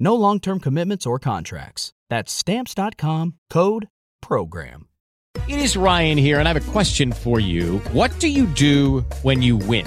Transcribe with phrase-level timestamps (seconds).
[0.00, 1.92] No long term commitments or contracts.
[2.08, 3.88] That's Stamps.com code
[4.22, 4.88] PROGRAM.
[5.46, 7.78] It is Ryan here, and I have a question for you.
[7.92, 9.86] What do you do when you win?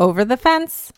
[0.00, 0.94] Over the fence.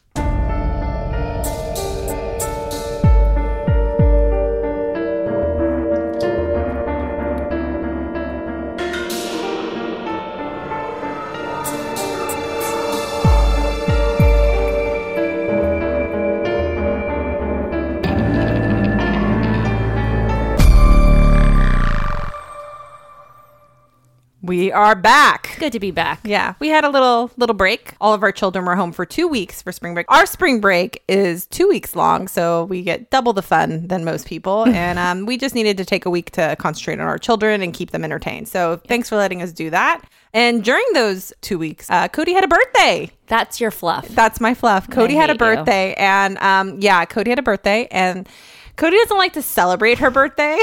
[24.53, 25.57] We are back.
[25.59, 26.21] Good to be back.
[26.25, 27.95] Yeah, we had a little little break.
[28.03, 30.05] All of our children were home for two weeks for spring break.
[30.11, 34.27] Our spring break is two weeks long, so we get double the fun than most
[34.27, 34.67] people.
[34.69, 37.73] and um, we just needed to take a week to concentrate on our children and
[37.73, 38.47] keep them entertained.
[38.47, 40.03] So thanks for letting us do that.
[40.35, 43.11] And during those two weeks, uh, Cody had a birthday.
[43.29, 44.07] That's your fluff.
[44.09, 44.91] That's my fluff.
[44.91, 45.57] Cody had a hate you.
[45.57, 48.29] birthday, and um, yeah, Cody had a birthday, and
[48.77, 50.59] Cody doesn't like to celebrate her birthday.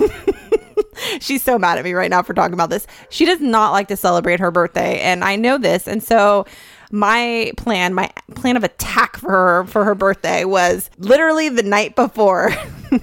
[1.20, 2.86] She's so mad at me right now for talking about this.
[3.10, 5.86] She does not like to celebrate her birthday, and I know this.
[5.86, 6.46] And so
[6.90, 11.96] my plan, my plan of attack for her for her birthday was literally the night
[11.96, 12.52] before.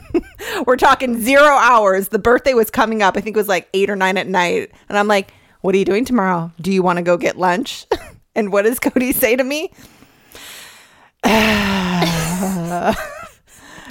[0.65, 2.09] We're talking zero hours.
[2.09, 3.17] The birthday was coming up.
[3.17, 4.71] I think it was like eight or nine at night.
[4.87, 6.51] And I'm like, what are you doing tomorrow?
[6.61, 7.85] Do you want to go get lunch?
[8.35, 9.71] and what does Cody say to me?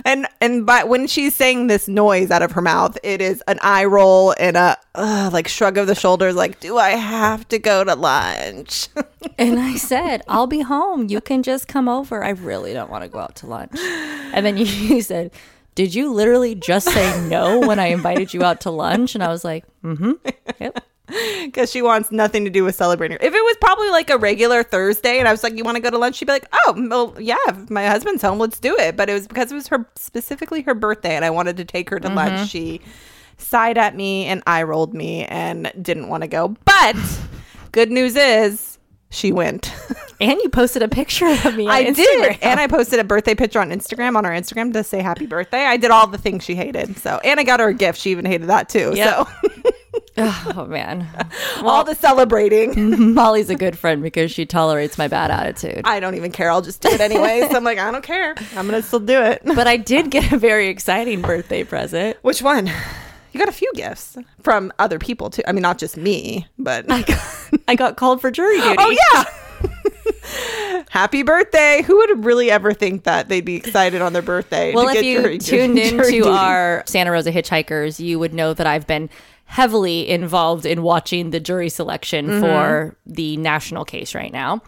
[0.04, 3.58] and and but when she's saying this noise out of her mouth, it is an
[3.62, 7.58] eye roll and a uh, like shrug of the shoulders, like, "Do I have to
[7.58, 8.88] go to lunch?"
[9.38, 11.08] And I said, I'll be home.
[11.08, 12.22] You can just come over.
[12.24, 13.78] I really don't want to go out to lunch.
[13.78, 14.64] And then you,
[14.96, 15.30] you said,
[15.74, 19.14] Did you literally just say no when I invited you out to lunch?
[19.14, 20.12] And I was like, Mm hmm.
[20.58, 20.84] Yep.
[21.44, 23.16] Because she wants nothing to do with celebrating.
[23.21, 25.82] If it was probably like a regular Thursday, and I was like, "You want to
[25.82, 27.37] go to lunch?" She'd be like, "Oh, well, yeah.
[27.48, 30.62] If my husband's home, let's do it." But it was because it was her specifically
[30.62, 32.34] her birthday, and I wanted to take her to lunch.
[32.34, 32.44] Mm-hmm.
[32.44, 32.81] She
[33.38, 36.56] sighed at me and eye rolled me and didn't want to go.
[36.65, 36.97] But
[37.72, 38.78] good news is
[39.10, 39.72] she went.
[40.22, 41.65] And you posted a picture of me.
[41.65, 41.94] On I Instagram.
[41.94, 45.25] did, and I posted a birthday picture on Instagram on our Instagram to say happy
[45.25, 45.65] birthday.
[45.65, 46.98] I did all the things she hated.
[46.98, 47.98] So, and I got her a gift.
[47.98, 48.92] She even hated that too.
[48.94, 49.27] Yep.
[49.27, 49.50] So,
[50.56, 51.09] Oh, man.
[51.62, 53.15] all the celebrating.
[53.15, 55.82] Molly's a good friend because she tolerates my bad attitude.
[55.84, 56.50] I don't even care.
[56.50, 57.47] I'll just do it anyway.
[57.50, 58.34] so I'm like, I don't care.
[58.56, 59.43] I'm gonna still do it.
[59.44, 62.16] But I did get a very exciting birthday present.
[62.22, 62.66] Which one?
[63.32, 65.43] You got a few gifts from other people too.
[65.47, 66.84] I mean, not just me, but
[67.69, 68.77] I got called for jury oh, duty.
[68.78, 69.25] oh yeah.
[70.91, 71.82] Happy birthday!
[71.82, 74.75] Who would really ever think that they'd be excited on their birthday?
[74.75, 78.53] Well, to if you jury- tuned jury into our Santa Rosa Hitchhikers, you would know
[78.54, 79.09] that I've been
[79.50, 82.40] heavily involved in watching the jury selection Mm-hmm.
[82.40, 84.62] for the national case right now.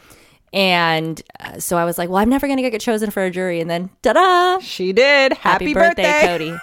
[0.53, 3.31] And uh, so I was like, well, I'm never going to get chosen for a
[3.31, 3.61] jury.
[3.61, 4.59] And then, ta da!
[4.61, 5.33] she did.
[5.33, 6.57] Happy, birthday, Cody.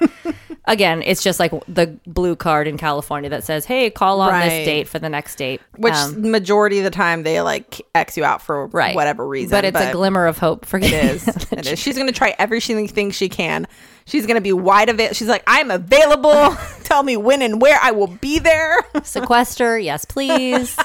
[0.66, 4.50] Again, it's just like the blue card in California that says, hey, call on Right.
[4.50, 5.62] this date for the next date.
[5.78, 8.96] Which Um, majority of the time they like X you out for right.
[8.96, 9.50] whatever reason.
[9.50, 11.28] But it's a glimmer of hope for It is.
[11.52, 11.80] It is.
[11.80, 13.66] She's going to try everything she can.
[14.06, 15.16] She's going to be wide of it.
[15.16, 16.56] She's like, I'm available.
[16.84, 18.78] Tell me when and where I will be there.
[19.04, 20.78] Sequester, yes, please.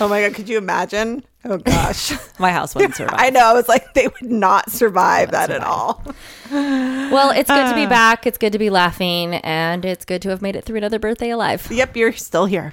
[0.00, 0.34] Oh my God.
[0.34, 2.12] Could you imagine Oh gosh.
[2.38, 3.16] My house wouldn't survive.
[3.18, 3.40] I know.
[3.44, 6.00] I was like, they would not survive that at all.
[6.52, 7.68] Well, it's good Uh.
[7.70, 8.26] to be back.
[8.28, 11.30] It's good to be laughing, and it's good to have made it through another birthday
[11.30, 11.66] alive.
[11.68, 12.72] Yep, you're still here.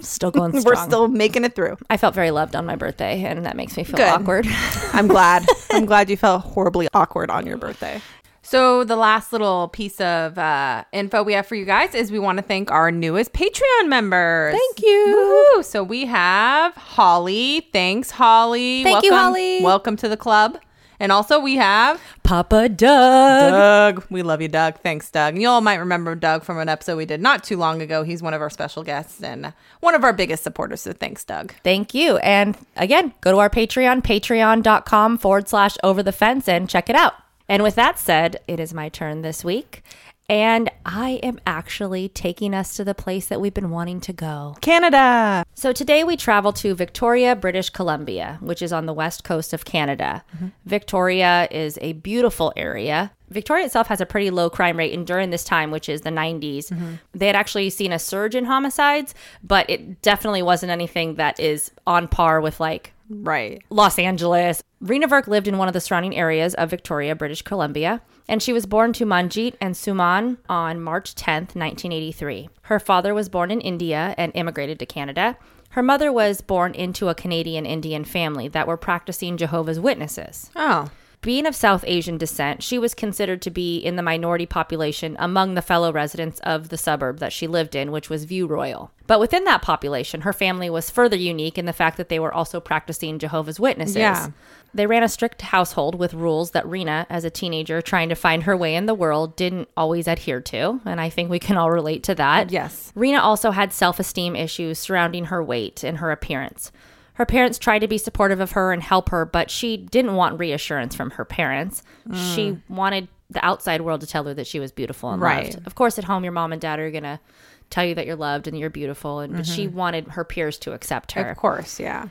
[0.00, 0.64] Still going strong.
[0.64, 1.76] We're still making it through.
[1.88, 4.08] I felt very loved on my birthday, and that makes me feel Good.
[4.08, 4.46] awkward.
[4.92, 5.46] I'm glad.
[5.70, 8.00] I'm glad you felt horribly awkward on your birthday.
[8.42, 12.18] So the last little piece of uh, info we have for you guys is we
[12.18, 14.54] want to thank our newest Patreon members.
[14.54, 15.52] Thank you.
[15.58, 15.64] Woohoo.
[15.64, 17.68] So we have Holly.
[17.72, 18.82] Thanks, Holly.
[18.82, 19.62] Thank you, Holly.
[19.62, 20.58] Welcome to the club.
[20.98, 23.96] And also we have Papa Doug.
[23.96, 24.06] Doug.
[24.10, 24.80] We love you, Doug.
[24.80, 25.34] Thanks, Doug.
[25.34, 28.02] And you all might remember Doug from an episode we did not too long ago.
[28.02, 30.82] He's one of our special guests and one of our biggest supporters.
[30.82, 31.54] So thanks, Doug.
[31.64, 32.18] Thank you.
[32.18, 36.96] And again, go to our Patreon, patreon.com forward slash over the fence, and check it
[36.96, 37.14] out.
[37.50, 39.82] And with that said, it is my turn this week.
[40.28, 44.54] And I am actually taking us to the place that we've been wanting to go.
[44.60, 45.44] Canada.
[45.54, 49.64] So today we travel to Victoria, British Columbia, which is on the west coast of
[49.64, 50.22] Canada.
[50.36, 50.46] Mm-hmm.
[50.66, 53.10] Victoria is a beautiful area.
[53.30, 56.10] Victoria itself has a pretty low crime rate, and during this time, which is the
[56.10, 56.94] 90s, mm-hmm.
[57.12, 59.12] they had actually seen a surge in homicides,
[59.42, 63.62] but it definitely wasn't anything that is on par with like Right.
[63.70, 64.62] Los Angeles.
[64.82, 68.52] Reena Virk lived in one of the surrounding areas of Victoria, British Columbia, and she
[68.52, 72.48] was born to Manjit and Suman on March 10th, 1983.
[72.62, 75.36] Her father was born in India and immigrated to Canada.
[75.70, 80.50] Her mother was born into a Canadian Indian family that were practicing Jehovah's Witnesses.
[80.54, 80.90] Oh.
[81.22, 85.52] Being of South Asian descent, she was considered to be in the minority population among
[85.52, 88.90] the fellow residents of the suburb that she lived in, which was View Royal.
[89.06, 92.32] But within that population, her family was further unique in the fact that they were
[92.32, 93.96] also practicing Jehovah's Witnesses.
[93.96, 94.30] Yeah.
[94.72, 98.44] They ran a strict household with rules that Reena, as a teenager trying to find
[98.44, 100.80] her way in the world, didn't always adhere to.
[100.86, 102.50] And I think we can all relate to that.
[102.50, 102.92] Yes.
[102.96, 106.72] Reena also had self esteem issues surrounding her weight and her appearance.
[107.20, 110.40] Her parents tried to be supportive of her and help her, but she didn't want
[110.40, 111.82] reassurance from her parents.
[112.06, 112.62] She mm.
[112.66, 115.52] wanted the outside world to tell her that she was beautiful and Right.
[115.52, 115.66] loved.
[115.66, 117.20] Of course, at home, your mom and dad are going to
[117.68, 119.76] tell you that you're loved and you're beautiful, and but she mm-hmm.
[119.76, 122.08] wanted her peers to accept her Of course, yeah.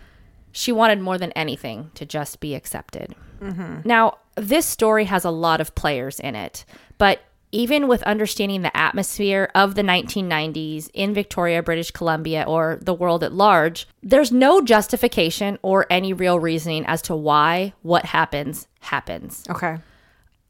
[0.51, 3.15] she wanted more than anything to just be accepted.
[3.41, 3.79] Mm-hmm.
[3.85, 6.65] Now, this story has a lot of players in it,
[6.99, 7.19] but
[7.51, 13.23] even with understanding the atmosphere of the 1990s in Victoria, British Columbia, or the world
[13.23, 19.43] at large, there's no justification or any real reasoning as to why what happens happens.
[19.49, 19.77] Okay.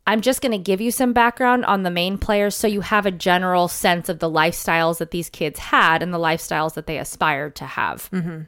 [0.06, 3.06] I'm just going to give you some background on the main players so you have
[3.06, 6.98] a general sense of the lifestyles that these kids had and the lifestyles that they
[6.98, 8.10] aspired to have.
[8.12, 8.42] Mm-hmm.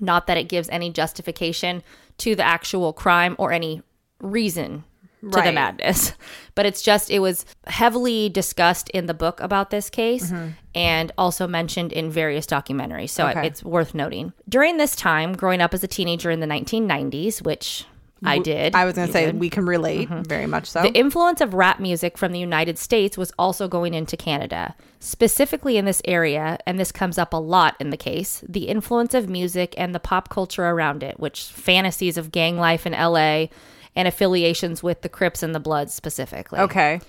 [0.00, 1.82] Not that it gives any justification
[2.18, 3.82] to the actual crime or any
[4.20, 4.84] reason
[5.22, 6.12] to the madness,
[6.54, 10.50] but it's just, it was heavily discussed in the book about this case mm-hmm.
[10.74, 13.10] and also mentioned in various documentaries.
[13.10, 13.46] So Okay.
[13.46, 14.32] it's worth noting.
[14.48, 17.84] During this time, growing up as a teenager in the 1990s, which
[18.24, 18.74] I did.
[18.74, 19.38] I was going to say did.
[19.38, 20.22] we can relate mm-hmm.
[20.22, 20.82] very much so.
[20.82, 25.76] The influence of rap music from the United States was also going into Canada, specifically
[25.76, 29.28] in this area, and this comes up a lot in the case the influence of
[29.28, 33.46] music and the pop culture around it, which fantasies of gang life in LA
[33.96, 36.58] and affiliations with the Crips and the Bloods specifically.
[36.60, 37.00] okay.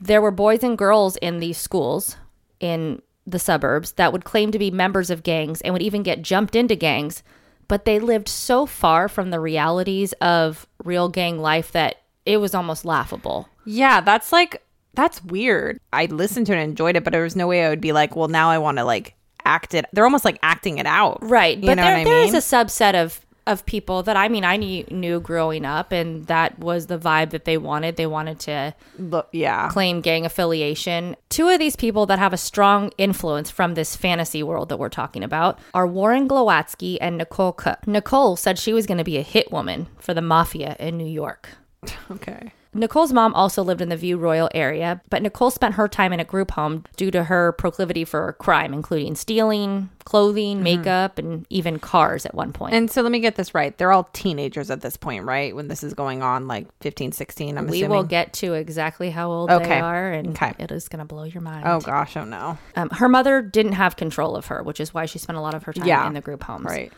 [0.00, 2.16] There were boys and girls in these schools
[2.58, 6.22] in the suburbs that would claim to be members of gangs and would even get
[6.22, 7.22] jumped into gangs,
[7.68, 12.54] but they lived so far from the realities of real gang life that it was
[12.54, 13.48] almost laughable.
[13.66, 14.62] Yeah, that's like
[14.94, 15.78] that's weird.
[15.92, 17.92] I listened to it and enjoyed it, but there was no way I would be
[17.92, 19.14] like, well, now I want to like
[19.44, 19.84] act it.
[19.92, 21.58] They're almost like acting it out, Right.
[21.58, 24.28] You but know there, what I there is a subset of of people that I
[24.28, 27.96] mean I knew, knew growing up and that was the vibe that they wanted.
[27.96, 31.16] They wanted to Look, yeah, claim gang affiliation.
[31.28, 34.88] Two of these people that have a strong influence from this fantasy world that we're
[34.88, 37.86] talking about are Warren Glowatski and Nicole Cook.
[37.86, 41.08] Nicole said she was going to be a hit woman for the mafia in New
[41.08, 41.50] York.
[42.10, 46.12] okay, Nicole's mom also lived in the View Royal area, but Nicole spent her time
[46.12, 51.46] in a group home due to her proclivity for crime, including stealing, clothing, makeup, and
[51.50, 52.72] even cars at one point.
[52.74, 53.76] And so let me get this right.
[53.76, 55.54] They're all teenagers at this point, right?
[55.54, 57.70] When this is going on, like 15, 16, I'm assuming.
[57.70, 57.96] we assuming.
[57.96, 59.66] will get to exactly how old Okay.
[59.66, 60.54] they are, and Okay.
[60.60, 61.64] it is going to blow your mind.
[61.66, 62.56] Oh gosh, oh no.
[62.76, 65.54] Um, her mother didn't have control of her, which is why she spent a lot
[65.54, 66.06] of her time Yeah.
[66.06, 66.66] in the group homes.
[66.66, 66.92] Right.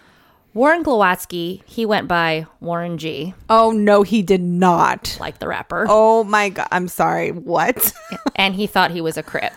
[0.54, 5.16] Warren Glowatski, he went by Warren G, Oh no, he did not.
[5.20, 7.30] like the rapper, Oh my god, I'm sorry.
[7.32, 7.92] What?
[8.36, 9.52] and he thought he was a Crip.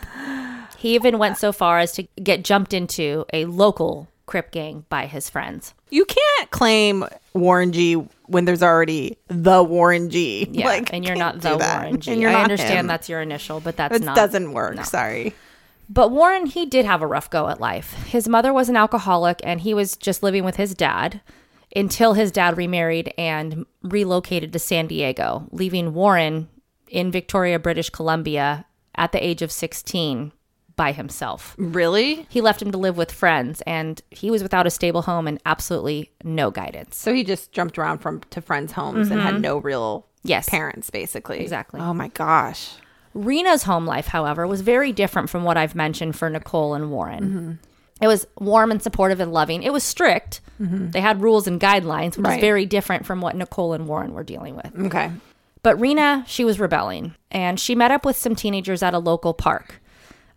[0.77, 5.05] He even went so far as to get jumped into a local Crip gang by
[5.05, 5.73] his friends.
[5.91, 7.93] you can't claim Warren G
[8.27, 10.47] when there's already the Warren G.
[10.51, 11.57] Yeah, like, and you're can't the.
[11.57, 12.11] Warren G.
[12.11, 12.87] And you're I not understand him.
[12.87, 14.15] that's your initial, but that's It not.
[14.15, 14.75] doesn't work.
[14.77, 14.83] no.
[14.83, 15.33] Sorry.
[15.87, 17.93] But Warren, he did have a rough go at life.
[18.05, 21.21] His mother was an alcoholic and he was just living with his dad.
[21.75, 26.47] until his dad remarried and relocated to San Diego, leaving Warren
[26.87, 28.65] in Victoria, British Columbia
[28.95, 30.31] at the age of 16
[30.77, 31.53] by himself.
[31.57, 32.25] Really?
[32.29, 35.41] He left him to live with friends and he was without a stable home and
[35.45, 36.95] absolutely no guidance.
[36.95, 39.41] So he just jumped around from to friends' homes and had mm-hmm.
[39.41, 40.47] no real Yes.
[40.49, 41.39] parents, basically.
[41.41, 41.79] Exactly.
[41.81, 42.71] Oh my gosh.
[43.15, 47.59] Reena's home life, however, was very different from what I've mentioned for Nicole and Warren.
[48.01, 49.63] It was warm and supportive and loving.
[49.63, 50.41] It was strict.
[50.59, 52.37] They had rules and guidelines, which Right.
[52.37, 54.71] is very different from what Nicole and Warren were dealing with.
[54.87, 55.11] Okay.
[55.63, 59.33] But Reena, she was rebelling, and she met up with some teenagers at a local
[59.33, 59.81] park.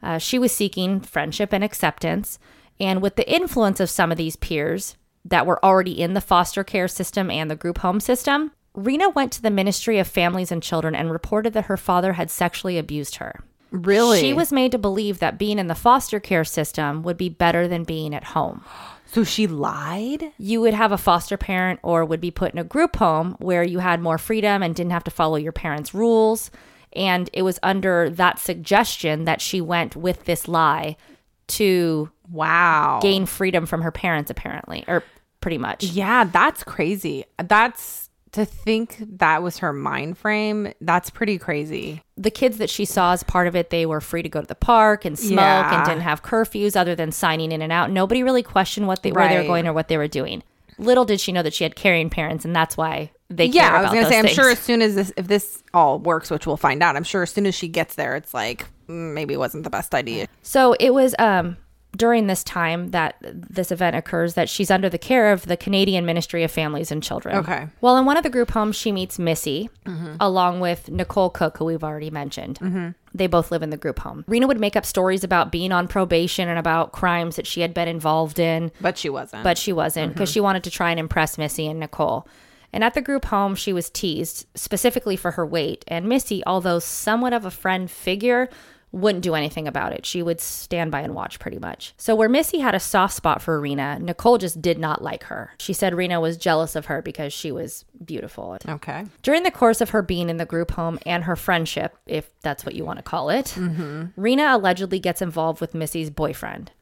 [0.02, 2.38] Uh, she was seeking friendship and acceptance,
[2.80, 6.62] and with the influence of some of these peers that were already in the foster
[6.64, 10.62] care system and the group home system, Reena went to the Ministry of Families and
[10.62, 13.40] Children and reported that her father had sexually abused her.
[13.70, 14.20] Really?
[14.20, 17.68] She was made to believe that being in the foster care system would be better
[17.68, 18.64] than being at home.
[19.11, 20.32] So she lied?
[20.37, 23.62] You would have a foster parent or would be put in a group home where
[23.62, 26.50] you had more freedom and didn't have to follow your parents' rules.
[26.92, 30.99] And it was under that suggestion that she went with this lie
[31.47, 32.99] to Wow.
[33.00, 35.02] gain freedom from her parents, apparently, or
[35.40, 35.85] pretty much.
[35.85, 37.25] Yeah, that's crazy.
[37.42, 38.08] That's
[38.38, 40.73] to think that was her mind frame.
[40.80, 42.02] That's pretty crazy.
[42.16, 44.47] the kids that she saw as part of it, they were free to go to
[44.47, 45.76] the park and smoke Yeah.
[45.78, 47.90] and didn't have curfews other than signing in and out.
[47.92, 50.42] Nobody really questioned what they where they were going or what they were doing.
[50.78, 53.83] Little did she know that she had caring parents, and that's why they yeah, I
[53.83, 54.18] was gonna say.
[54.18, 57.02] I'm sure as soon as this, if this all works, which we'll find out, I'm
[57.04, 59.95] sure as soon as she gets there, it's like mm, maybe it wasn't the best
[59.95, 60.26] idea.
[60.42, 61.57] So it was um,
[61.97, 66.04] during this time that this event occurs that she's under the care of the Canadian
[66.04, 67.37] Ministry of Families and Children.
[67.37, 67.66] Okay.
[67.80, 70.16] Well, in one of the group homes, she meets Missy mm-hmm.
[70.21, 72.59] along with Nicole Cook, who we've already mentioned.
[72.61, 72.90] Mm-hmm.
[73.14, 74.25] They both live in the group home.
[74.28, 77.73] Reena would make up stories about being on probation and about crimes that she had
[77.73, 79.42] been involved in, But she wasn't.
[79.42, 80.35] but she wasn't because mm-hmm.
[80.35, 82.28] she wanted to try and impress Missy and Nicole.
[82.73, 85.85] And at the group home, she was teased specifically for her weight.
[85.88, 88.50] And Missy, although somewhat of a friend figure,
[88.90, 90.07] wouldn't do anything about it.
[90.07, 91.92] She would stand by and watch pretty much.
[91.99, 95.52] So, where Missy had a soft spot for Reena, Nicole just did not like her.
[95.59, 98.57] She said Reena was jealous of her because she was beautiful.
[98.66, 99.04] okay.
[99.23, 102.64] During the course of her being in the group home and her friendship, if that's
[102.64, 104.07] what you want to call it, mm-hmm.
[104.21, 106.73] Reena allegedly gets involved with Missy's boyfriend.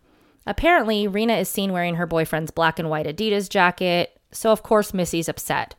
[0.47, 4.95] Apparently, Reena is seen wearing her boyfriend's black and white Adidas jacket, so of course
[4.95, 5.75] Missy's upset.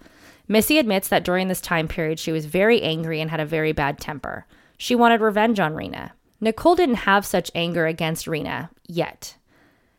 [0.50, 3.72] Missy admits that during this time period she was very angry and had a very
[3.72, 4.46] bad temper.
[4.78, 6.12] She wanted revenge on Reena.
[6.40, 9.36] Nicole didn't have such anger against Reena yet.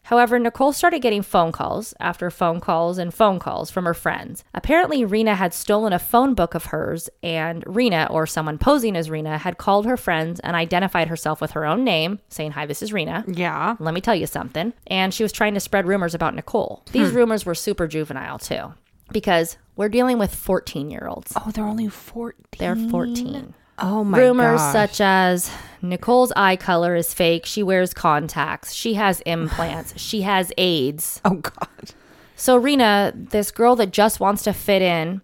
[0.09, 4.43] However, Nicole started getting phone calls after phone calls and phone calls from her friends.
[4.55, 9.11] Apparently, Reena had stolen a phone book of hers, and Reena, or someone posing as
[9.11, 12.81] Reena, had called her friends and identified herself with her own name, saying, Hi, this
[12.81, 13.23] is Reena.
[13.37, 13.77] Yeah.
[13.81, 14.73] Let me tell you something.
[14.87, 16.85] And she was trying to spread rumors about Nicole.
[16.87, 16.93] Hmm.
[16.93, 18.73] These rumors were super juvenile, too,
[19.13, 21.35] because we're dealing with 14 year olds.
[21.37, 22.35] Oh, they're only 14.
[22.59, 23.53] They're 14.
[23.81, 24.73] Oh my Rumors gosh.
[24.73, 25.51] such as
[25.83, 27.47] Nicole's eye color is fake.
[27.47, 28.73] She wears contacts.
[28.75, 29.99] She has implants.
[30.01, 31.21] she has AIDS.
[31.25, 31.93] Oh god.
[32.37, 35.23] So, Reena, this girl that just wants to fit in,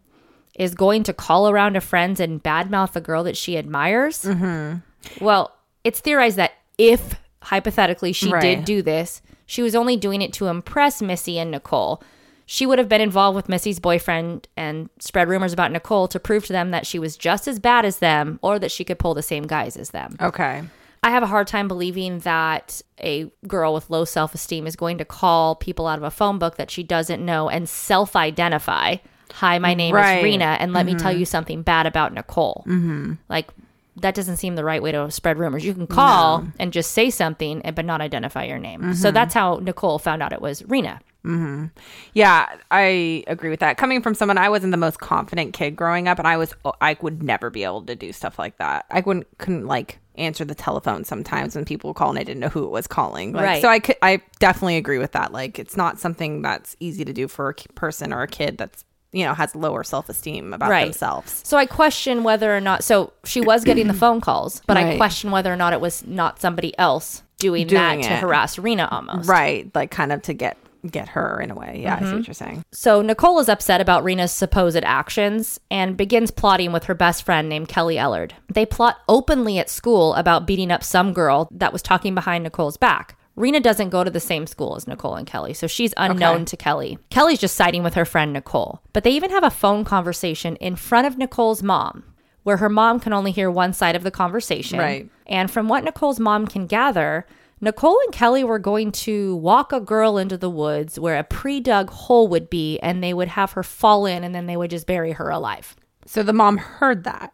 [0.58, 4.22] is going to call around to friends and badmouth a girl that she admires.
[4.22, 5.24] Mm-hmm.
[5.24, 5.52] Well,
[5.84, 8.40] it's theorized that if hypothetically she Right.
[8.40, 12.02] did do this, she was only doing it to impress Missy and Nicole.
[12.46, 16.46] She would have been involved with Missy's boyfriend and spread rumors about Nicole to prove
[16.46, 19.14] to them that she was just as bad as them or that she could pull
[19.14, 20.16] the same guys as them.
[20.20, 20.62] Okay.
[21.02, 24.98] I have a hard time believing that a girl with low self esteem is going
[24.98, 28.96] to call people out of a phone book that she doesn't know and self identify.
[29.32, 30.18] Hi, my name Right.
[30.18, 31.20] is Reena, and let me tell mm-hmm.
[31.20, 32.64] you something bad about Nicole.
[32.68, 33.14] Mm-hmm.
[33.28, 33.50] Like,
[33.96, 35.64] that doesn't seem the right way to spread rumors.
[35.64, 38.94] You can call and just say something, eh, but not identify your name.
[38.94, 39.14] So mm-hmm.
[39.14, 41.00] that's how Nicole found out it was Reena.
[41.24, 41.66] Mm-hmm.
[42.12, 43.76] Yeah, I agree with that.
[43.76, 46.96] Coming from someone I wasn't the most confident kid growing up and I was I
[47.00, 48.84] would never be able to do stuff like that.
[48.90, 52.48] I wouldn't couldn't like answer the telephone sometimes when people call and I didn't know
[52.48, 53.32] who it was calling.
[53.32, 53.62] Like, Right.
[53.62, 55.32] So I could I definitely agree with that.
[55.32, 58.84] Like it's not something that's easy to do for a person or a kid that's
[59.12, 60.84] you know has lower self-esteem about Right.
[60.84, 61.40] themselves.
[61.44, 62.84] So I question whether or not.
[62.84, 66.06] So she was getting the phone calls, but I question whether or not it was
[66.06, 69.28] not somebody else doing, Doing that to harass Reena almost.
[69.28, 70.56] Right, like kind of to get
[70.90, 71.80] get her in a way.
[71.82, 72.10] Yeah, I Mm-hmm.
[72.10, 72.62] see what you're saying.
[72.72, 77.48] So Nicole is upset about Reena's supposed actions and begins plotting with her best friend
[77.48, 78.32] named Kelly Ellard.
[78.52, 82.76] They plot openly at school about beating up some girl that was talking behind Nicole's
[82.76, 83.16] back.
[83.36, 86.44] Reena doesn't go to the same school as Nicole and Kelly, so she's unknown Okay.
[86.44, 86.98] to Kelly.
[87.10, 88.80] Kelly's just siding with her friend Nicole.
[88.92, 92.04] But they even have a phone conversation in front of Nicole's mom,
[92.44, 94.78] where her mom can only hear one side of the conversation.
[94.78, 95.08] Right.
[95.26, 97.26] And from what Nicole's mom can gather,
[97.64, 101.60] Nicole and Kelly were going to walk a girl into the woods where a pre
[101.60, 104.70] dug hole would be, and they would have her fall in, and then they would
[104.70, 105.74] just bury her alive.
[106.06, 107.32] So the mom heard that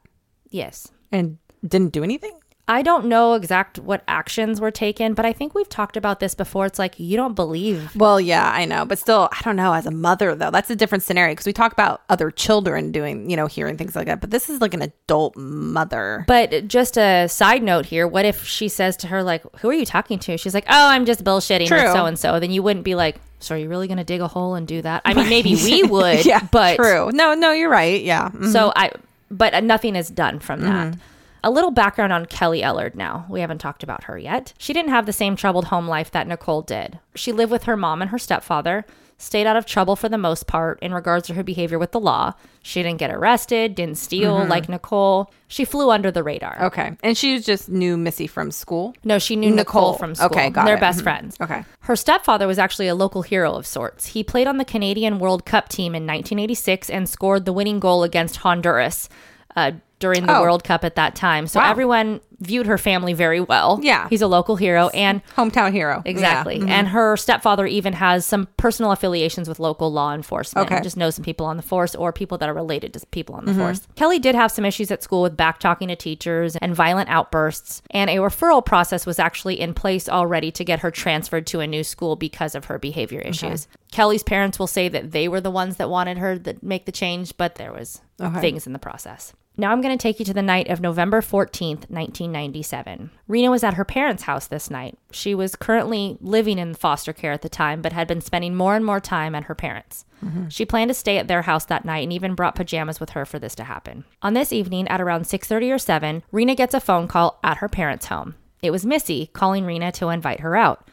[0.48, 0.88] Yes.
[1.12, 2.39] and didn't do anything?
[2.70, 6.36] I don't know exact what actions were taken, but I think we've talked about this
[6.36, 6.66] before.
[6.66, 7.96] It's like you don't believe.
[7.96, 9.72] Well, yeah, I know, but still, I don't know.
[9.72, 13.28] As a mother, though, that's a different scenario because we talk about other children doing,
[13.28, 14.20] you know, hearing things like that.
[14.20, 16.24] But this is like an adult mother.
[16.28, 19.74] But just a side note here, what if she says to her, like, who are
[19.74, 20.38] you talking to?
[20.38, 22.38] She's like, oh, I'm just bullshitting so and so.
[22.38, 24.68] Then you wouldn't be like, so are you really going to dig a hole and
[24.68, 25.02] do that?
[25.04, 27.10] I mean, maybe we would, yeah, but true.
[27.12, 28.00] No, no, you're right.
[28.00, 28.28] Yeah.
[28.28, 28.52] Mhm.
[28.52, 28.92] So I,
[29.28, 30.94] but nothing is done from that.
[31.42, 33.24] A little background on Kelly Ellard now.
[33.28, 34.52] We haven't talked about her yet.
[34.58, 36.98] She didn't have the same troubled home life that Nicole did.
[37.14, 38.84] She lived with her mom and her stepfather,
[39.16, 42.00] stayed out of trouble for the most part in regards to her behavior with the
[42.00, 42.32] law.
[42.62, 45.30] She didn't get arrested, didn't steal like Nicole.
[45.46, 46.56] She flew under the radar.
[46.64, 46.96] Okay.
[47.02, 48.94] And she just knew Missy from school.
[49.04, 49.92] No, she knew Nicole, Nicole.
[49.98, 50.26] from school.
[50.26, 50.80] Okay, got They're it.
[50.80, 51.04] best Mhm.
[51.04, 51.36] friends.
[51.40, 51.64] Okay.
[51.80, 54.06] Her stepfather was actually a local hero of sorts.
[54.08, 58.02] He played on the Canadian World Cup team in 1986 and scored the winning goal
[58.02, 59.08] against Honduras
[59.56, 60.40] uh, during the Oh.
[60.42, 61.46] World Cup at that time.
[61.46, 61.70] So Wow.
[61.70, 63.78] everyone viewed her family very well.
[63.82, 64.08] Yeah.
[64.08, 64.88] He's a local hero.
[64.88, 66.00] And Hometown hero.
[66.06, 66.56] Exactly.
[66.56, 66.64] Yeah.
[66.64, 66.68] Mhm.
[66.70, 70.66] And her stepfather even has some personal affiliations with local law enforcement.
[70.66, 70.76] Okay.
[70.76, 70.82] Mm-hmm.
[70.84, 73.44] Just knows some people on the force or people that are related to people on
[73.44, 73.86] the force.
[73.94, 77.82] Kelly did have some issues at school with back talking to teachers and violent outbursts.
[77.90, 81.66] And a referral process was actually in place already to get her transferred to a
[81.66, 83.68] new school because of her behavior issues.
[83.92, 86.92] Kelly's parents will say that they were the ones that wanted her to make the
[86.92, 88.40] change, but there was Okay.
[88.40, 89.34] things in the process.
[89.60, 93.10] Now I'm going to take you to the night of November 14th, 1997.
[93.28, 94.98] Reena was at her parents' house this night.
[95.10, 98.74] She was currently living in foster care at the time, but had been spending more
[98.74, 100.06] and more time at her parents'.
[100.24, 100.48] Mm-hmm.
[100.48, 103.26] She planned to stay at their house that night and even brought pajamas with her
[103.26, 104.04] for this to happen.
[104.22, 107.68] On this evening, at around 6:30 or 7, Reena gets a phone call at her
[107.68, 108.36] parents' home.
[108.62, 110.88] It was Missy calling Reena to invite her out.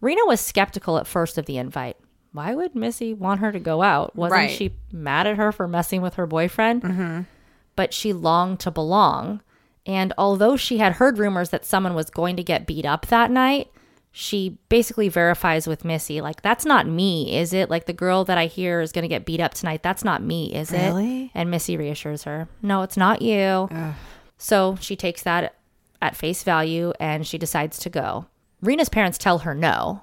[0.00, 1.96] Reena was skeptical at first of the invite.
[2.32, 4.14] Why would Missy want her to go out?
[4.14, 4.50] Wasn't Right.
[4.50, 6.82] she mad at her for messing with her boyfriend?
[6.82, 7.20] Mm-hmm.
[7.76, 9.40] But she longed to belong.
[9.86, 13.30] And although she had heard rumors that someone was going to get beat up that
[13.30, 13.68] night,
[14.12, 17.70] she basically verifies with Missy, like, that's not me, is it?
[17.70, 20.22] Like, the girl that I hear is going to get beat up tonight, that's not
[20.22, 21.24] me, is Really?
[21.24, 21.30] it?
[21.34, 23.68] And Missy reassures her, no, it's not you.
[24.36, 25.54] So she takes that
[26.02, 28.26] at face value and she decides to go.
[28.62, 30.02] Reena's parents tell her no,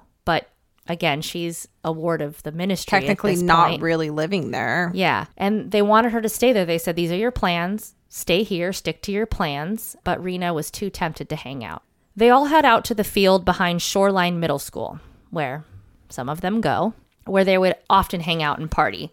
[0.90, 2.90] again, she's a ward of the ministry.
[2.90, 3.82] Technically not point.
[3.82, 4.90] really living there.
[4.92, 5.26] Yeah.
[5.36, 6.66] And they wanted her to stay there.
[6.66, 7.94] They said, These are your plans.
[8.08, 9.96] Stay here, stick to your plans.
[10.02, 11.82] But Reena was too tempted to hang out.
[12.16, 14.98] They all head out to the field behind Shoreline Middle School,
[15.30, 15.64] where
[16.08, 16.92] some of them go,
[17.24, 19.12] where they would often hang out and party.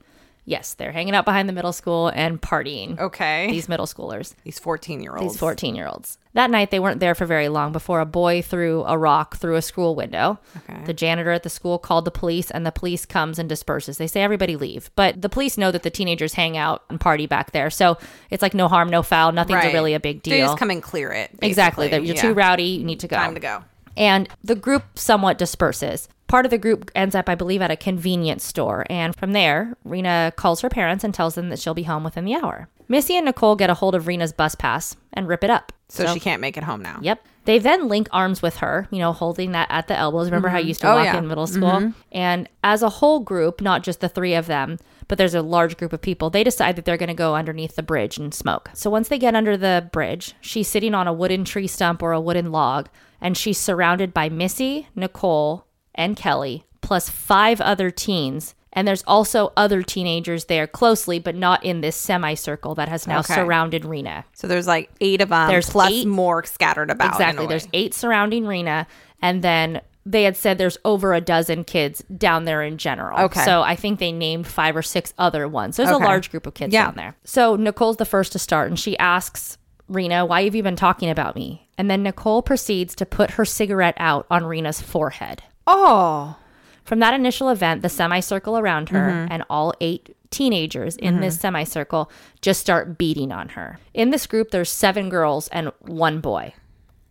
[0.49, 2.97] Yes, they're hanging out behind the middle school and partying.
[2.97, 3.47] Okay.
[3.51, 5.33] These middle schoolers, These 14 year olds.
[5.33, 6.17] these 14 year olds.
[6.35, 9.55] That night, they weren't there for very long before a boy threw a rock through
[9.57, 10.39] a school window.
[10.55, 10.85] Okay.
[10.85, 13.97] The janitor at the school called the police, and the police comes and disperses.
[13.97, 17.25] They say everybody leave, but the police know that the teenagers hang out and party
[17.27, 17.97] back there, so
[18.29, 19.33] it's like no harm, no foul.
[19.33, 19.73] Nothing's Right.
[19.73, 20.31] really a big deal.
[20.37, 21.29] They just come and clear it.
[21.41, 21.89] exactly.
[21.91, 22.21] You're Yeah.
[22.21, 22.63] too rowdy.
[22.63, 23.17] You need to go.
[23.17, 23.63] Time to go.
[23.97, 26.07] And the group somewhat disperses.
[26.27, 28.85] Part of the group ends up, I believe, at a convenience store.
[28.89, 32.25] And from there, Reena calls her parents and tells them that she'll be home within
[32.25, 32.67] the hour.
[32.89, 35.71] Missy and Nicole get a hold of Reena's bus pass and rip it up.
[35.89, 36.99] So, she can't make it home now.
[37.01, 37.25] Yep.
[37.45, 40.25] They then link arms with her, you know, holding that at the elbows.
[40.25, 40.65] Remember how mm-hmm.
[40.65, 41.17] you used to Oh, walk yeah.
[41.17, 41.69] in middle school?
[41.69, 41.91] Mm-hmm.
[42.11, 45.77] And as a whole group, not just the three of them, but there's a large
[45.77, 48.69] group of people, they decide that they're going to go underneath the bridge and smoke.
[48.73, 52.11] So once they get under the bridge, she's sitting on a wooden tree stump or
[52.11, 52.89] a wooden log,
[53.21, 55.66] and she's surrounded by Missy, Nicole,
[55.97, 58.53] and Kelly, plus five other teens.
[58.73, 63.19] And there's also other teenagers there closely, but not in this semicircle that has now
[63.19, 63.33] Okay.
[63.33, 64.23] surrounded Reena.
[64.33, 67.07] So there's like eight of them, There's plus eight- more scattered about.
[67.13, 67.47] Exactly.
[67.47, 68.85] There's eight surrounding Reena,
[69.21, 73.19] and then they had said there's over a dozen kids down there in general.
[73.25, 73.41] Okay.
[73.43, 75.75] So I think they named five or six other ones.
[75.77, 76.03] There's Okay.
[76.03, 76.85] a large group of kids Yeah.
[76.85, 77.15] down there.
[77.23, 79.57] So Nicole's the first to start, and she asks
[79.91, 83.43] Reena, "Why have you been talking about me?" And then Nicole proceeds to put her
[83.45, 85.41] cigarette out on Reena's forehead.
[85.67, 86.37] Oh.
[86.83, 89.31] From that initial event, the semicircle around her Mm-hmm.
[89.33, 92.09] and all eight teenagers in this semicircle
[92.41, 93.77] just start beating on her.
[93.93, 96.53] In this group, there's seven girls and one boy,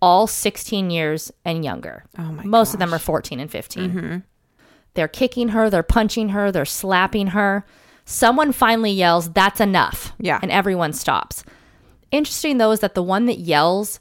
[0.00, 2.04] all 16 years and younger.
[2.18, 4.22] Oh my Most of them are 14 and 15.
[4.94, 7.66] They're kicking her, they're punching her, they're slapping her.
[8.06, 10.12] Someone finally yells, That's enough.
[10.18, 10.38] Yeah.
[10.40, 11.44] And everyone stops.
[12.10, 14.00] Interesting, though, is that the one that yells,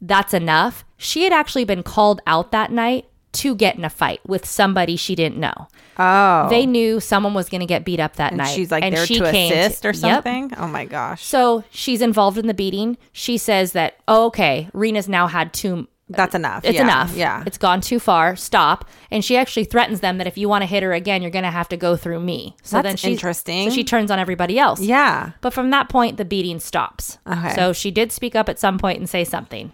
[0.00, 4.20] That's enough, she had actually been called out that night to get in a fight
[4.26, 5.68] with somebody she didn't know.
[5.98, 6.48] Oh.
[6.48, 8.54] They knew someone was going to get beat up that and night.
[8.54, 9.96] she's like and there she to came assist or Yep.
[9.96, 10.52] something.
[10.56, 11.24] Oh my gosh.
[11.24, 12.96] So she's involved in the beating.
[13.12, 15.86] She says that, oh, okay, Reena's now had two.
[16.10, 16.64] That's enough.
[16.66, 17.16] It's Yeah, enough.
[17.16, 17.42] Yeah.
[17.46, 18.36] It's gone too far.
[18.36, 18.88] Stop.
[19.10, 21.44] And she actually threatens them that if you want to hit her again, you're going
[21.44, 22.56] to have to go through me.
[22.62, 23.70] So That's then she, interesting.
[23.70, 24.80] So she turns on everybody else.
[24.80, 25.30] yeah.
[25.40, 27.18] But from that point, the beating stops.
[27.26, 27.54] Okay.
[27.54, 29.72] So she did speak up at some point and say something.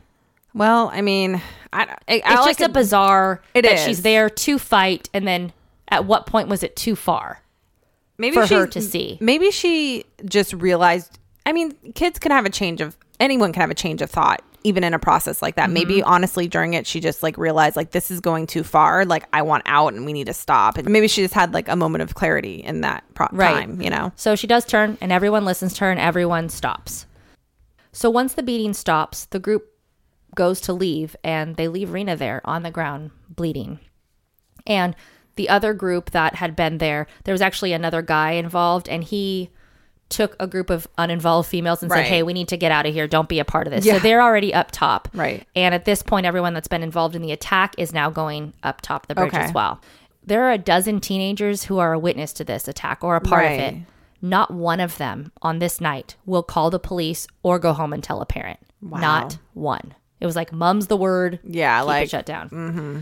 [0.54, 1.40] Well, I mean,
[1.72, 3.84] I, I, It's I just like a bizarre It that is.
[3.84, 5.52] she's there to fight, and then
[5.88, 7.40] at what point was it too far?
[8.18, 9.16] maybe for her to see.
[9.20, 11.18] Maybe she just realized.
[11.46, 14.42] I mean, kids can have a change of anyone can have a change of thought
[14.62, 15.64] even in a process like that.
[15.64, 15.72] Mm-hmm.
[15.72, 19.06] Maybe honestly during it she just like realized like this is going too far.
[19.06, 20.76] Like I want out and we need to stop.
[20.76, 23.54] And maybe she just had like a moment of clarity in that pro- Right.
[23.66, 23.80] time.
[23.80, 24.12] You know.
[24.16, 27.06] So she does turn, and everyone listens to her, and everyone stops.
[27.92, 29.69] So once the beating stops, the group
[30.40, 33.78] goes to leave, and they leave Reena there on the ground, bleeding.
[34.66, 34.96] And
[35.36, 39.50] the other group that had been there, there was actually another guy involved, and he
[40.08, 41.98] took a group of uninvolved females and Right.
[42.04, 43.06] said, Hey, we need to get out of here.
[43.06, 43.84] Don't be a part of this.
[43.84, 45.08] So they're already up top.
[45.14, 45.46] Right.
[45.54, 48.80] And at this point, everyone that's been involved in the attack is now going up
[48.80, 49.42] top the bridge Okay.
[49.44, 49.78] as well.
[50.24, 53.44] There are a dozen teenagers who are a witness to this attack or a part
[53.44, 53.74] of it.
[54.22, 58.02] Not one of them on this night will call the police or go home and
[58.02, 58.58] tell a parent.
[58.82, 59.94] Not one.
[60.20, 61.40] It was like, mum's the word.
[61.44, 62.50] Yeah, like- shut down.
[62.50, 62.98] Mm-hmm.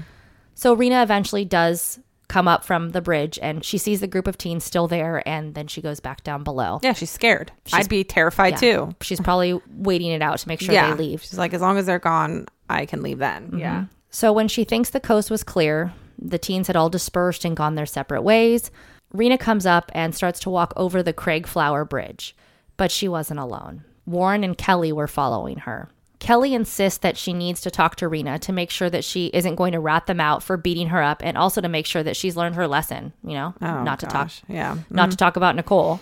[0.55, 4.37] So Reena eventually does come up from the bridge and she sees the group of
[4.37, 6.79] teens still there and then she goes back down below.
[6.83, 7.51] Yeah, she's scared.
[7.73, 8.57] I'd be terrified Yeah.
[8.59, 8.95] too.
[9.01, 10.91] She's probably waiting it out to make sure yeah.
[10.95, 11.23] they leave.
[11.23, 13.47] She's like, as long as they're gone, I can leave then.
[13.47, 13.59] Mm-hmm.
[13.59, 13.85] Yeah.
[14.11, 17.75] So when she thinks the coast was clear, the teens had all dispersed and gone
[17.75, 18.71] their separate ways.
[19.15, 22.37] Reena comes up and starts to walk over the Craigflower Bridge,
[22.77, 23.85] but she wasn't alone.
[24.05, 25.89] Warren and Kelly were following her.
[26.19, 29.55] Kelly insists that she needs to talk to Reena to make sure that she isn't
[29.55, 32.17] going to rat them out for beating her up and also to make sure that
[32.17, 34.43] she's learned her lesson, you know, Oh, not to talk gosh.
[34.49, 34.79] Yeah.
[34.91, 35.11] not mm-hmm.
[35.11, 36.01] to talk about Nicole.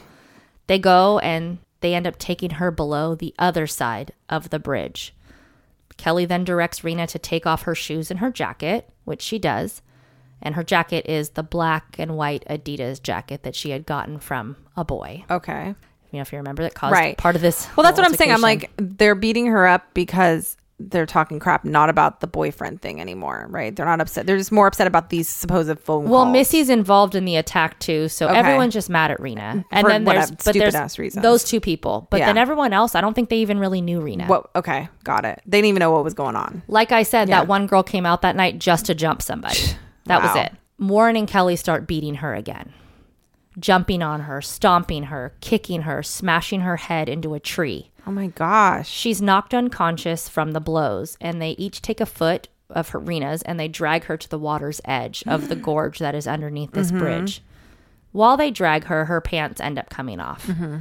[0.68, 5.14] They go and they end up taking her below the other side of the bridge.
[5.96, 9.82] Kelly then directs Reena to take off her shoes and her jacket, which she does.
[10.42, 14.56] And her jacket is the black and white Adidas jacket that she had gotten from
[14.76, 15.24] a boy.
[15.30, 15.74] Okay.
[16.20, 17.16] If you remember, that caused Right.
[17.16, 17.68] part of this.
[17.76, 18.32] Well, that's what I'm saying.
[18.32, 23.00] I'm like, they're beating her up because they're talking crap, not about the boyfriend thing
[23.00, 23.74] anymore, right?
[23.74, 24.26] They're not upset.
[24.26, 26.32] They're just more upset about these supposed phone Well, calls.
[26.34, 28.36] Missy's involved in the attack too, so Okay.
[28.36, 29.36] everyone's just mad at Reena.
[29.38, 29.60] Mm-hmm.
[29.72, 31.22] And For then there's but there's reasons.
[31.22, 32.26] those two people, but Yeah.
[32.26, 34.28] then everyone else, I don't think they even really knew Reena.
[34.28, 34.50] What?
[34.54, 35.40] Okay, got it.
[35.46, 36.62] They didn't even know what was going on.
[36.68, 37.36] Like I said, Yeah.
[37.40, 39.58] that one girl came out that night just to jump somebody.
[40.04, 40.52] That was it.
[40.78, 42.72] Warren and Kelly start beating her again,
[43.58, 47.90] jumping on her, stomping her, kicking her, smashing her head into a tree.
[48.06, 48.88] Oh my gosh.
[48.88, 53.42] She's knocked unconscious from the blows, and they each take a foot of her Reena's
[53.42, 56.88] and they drag her to the water's edge of the gorge that is underneath this
[56.88, 56.98] mm-hmm.
[56.98, 57.42] bridge.
[58.12, 60.46] While they drag her, her pants end up coming off.
[60.46, 60.78] Mm-hmm.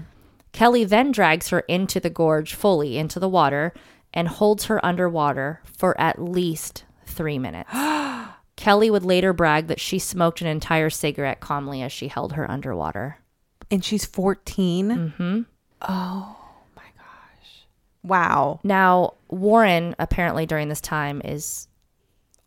[0.52, 3.74] Kelly then drags her into the gorge fully into the water
[4.14, 7.70] and holds her underwater for at least three minutes.
[8.56, 12.50] Kelly would later brag that she smoked an entire cigarette calmly as she held her
[12.50, 13.18] underwater.
[13.70, 14.89] And she's 14.
[14.89, 15.41] Mm-hmm.
[15.82, 16.38] Oh
[16.76, 17.65] my gosh.
[18.04, 18.60] Wow.
[18.63, 21.68] Now, Warren apparently during this time is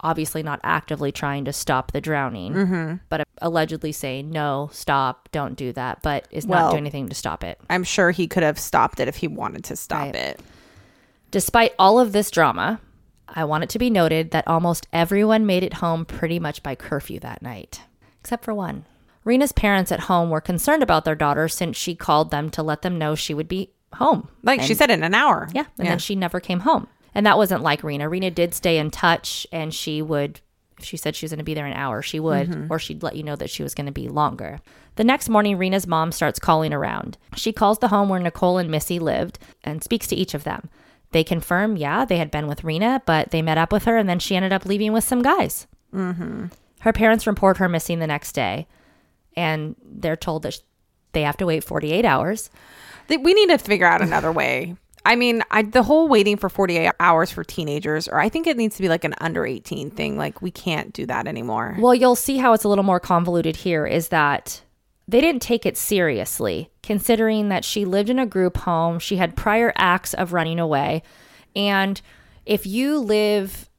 [0.01, 5.73] obviously not actively trying to stop the drowning, but allegedly saying, no, stop, don't do
[5.73, 7.61] that, but is not doing anything to stop it.
[7.69, 10.15] I'm sure he could have stopped it if he wanted to stop Right.
[10.15, 10.41] it.
[11.33, 12.81] Despite all of this drama,
[13.35, 16.75] I want it to be noted that almost everyone made it home pretty much by
[16.75, 17.83] curfew that night,
[18.21, 18.85] except for one.
[19.25, 22.83] Reena's parents at home were concerned about their daughter since she called them to let
[22.83, 24.29] them know she would be home.
[24.43, 25.49] Like she said in an hour.
[25.53, 25.65] Yeah.
[25.79, 26.89] And then she never came home.
[27.15, 28.09] And that wasn't like Reena.
[28.09, 30.41] Reena did stay in touch and she would,
[30.79, 32.73] if she said she was going to be there an hour, she would, mm-hmm.
[32.73, 34.61] or she'd let you know that she was going to be longer.
[34.97, 37.19] The next morning, Reena's mom starts calling around.
[37.37, 40.71] She calls the home where Nicole and Missy lived and speaks to each of them.
[41.13, 44.09] They confirm, yeah, they had been with Reena, but they met up with her and
[44.09, 45.67] then she ended up leaving with some guys.
[45.95, 46.47] Mm-hmm.
[46.81, 48.67] Her parents report her missing the next day
[49.37, 50.61] and they're told that sh-
[51.13, 52.51] they have to wait 48 hours.
[53.09, 54.77] We need to figure out another way.
[55.07, 58.59] I mean, I, the whole waiting for 48 hours for teenagers, or I think it
[58.59, 60.19] needs to be like an under 18 thing.
[60.19, 61.77] Like, we can't do that anymore.
[61.79, 64.61] Well, you'll see how it's a little more convoluted here is that
[65.09, 68.99] they didn't take it seriously, considering that she lived in a group home.
[68.99, 71.03] She had prior acts of running away.
[71.57, 72.01] And
[72.45, 73.71] if you live,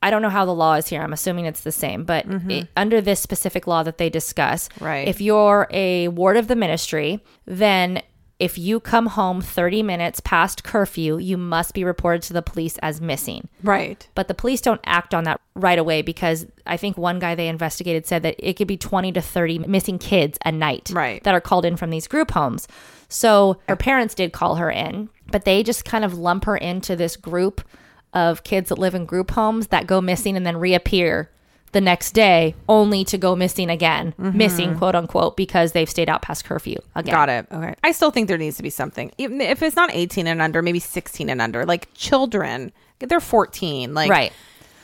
[0.00, 1.02] I don't know how the law is here.
[1.02, 2.50] I'm assuming it's the same, but mm-hmm.
[2.50, 5.08] it, under this specific law that they discuss, Right.
[5.08, 8.00] if you're a ward of the ministry, then
[8.38, 12.76] if you come home 30 minutes past curfew, you must be reported to the police
[12.78, 14.06] as missing Right.
[14.14, 17.48] but the police don't act on that right away because I think one guy they
[17.48, 21.22] investigated said that it could be 20 to 30 missing kids a night Right.
[21.24, 22.68] that are called in from these group homes.
[23.08, 26.94] So her parents did call her in, but they just kind of lump her into
[26.96, 27.62] this group
[28.12, 31.30] of kids that live in group homes that go missing and then reappear
[31.72, 34.36] the next day only to go missing again, mm-hmm.
[34.36, 37.12] missing quote unquote, because they've stayed out past curfew again.
[37.12, 37.46] Got it.
[37.50, 37.74] Okay.
[37.82, 39.12] I still think there needs to be something.
[39.18, 41.66] Even if it's not 18 and under, maybe 16 and under.
[41.66, 43.94] Like children, they're 14.
[43.94, 44.32] Like Right.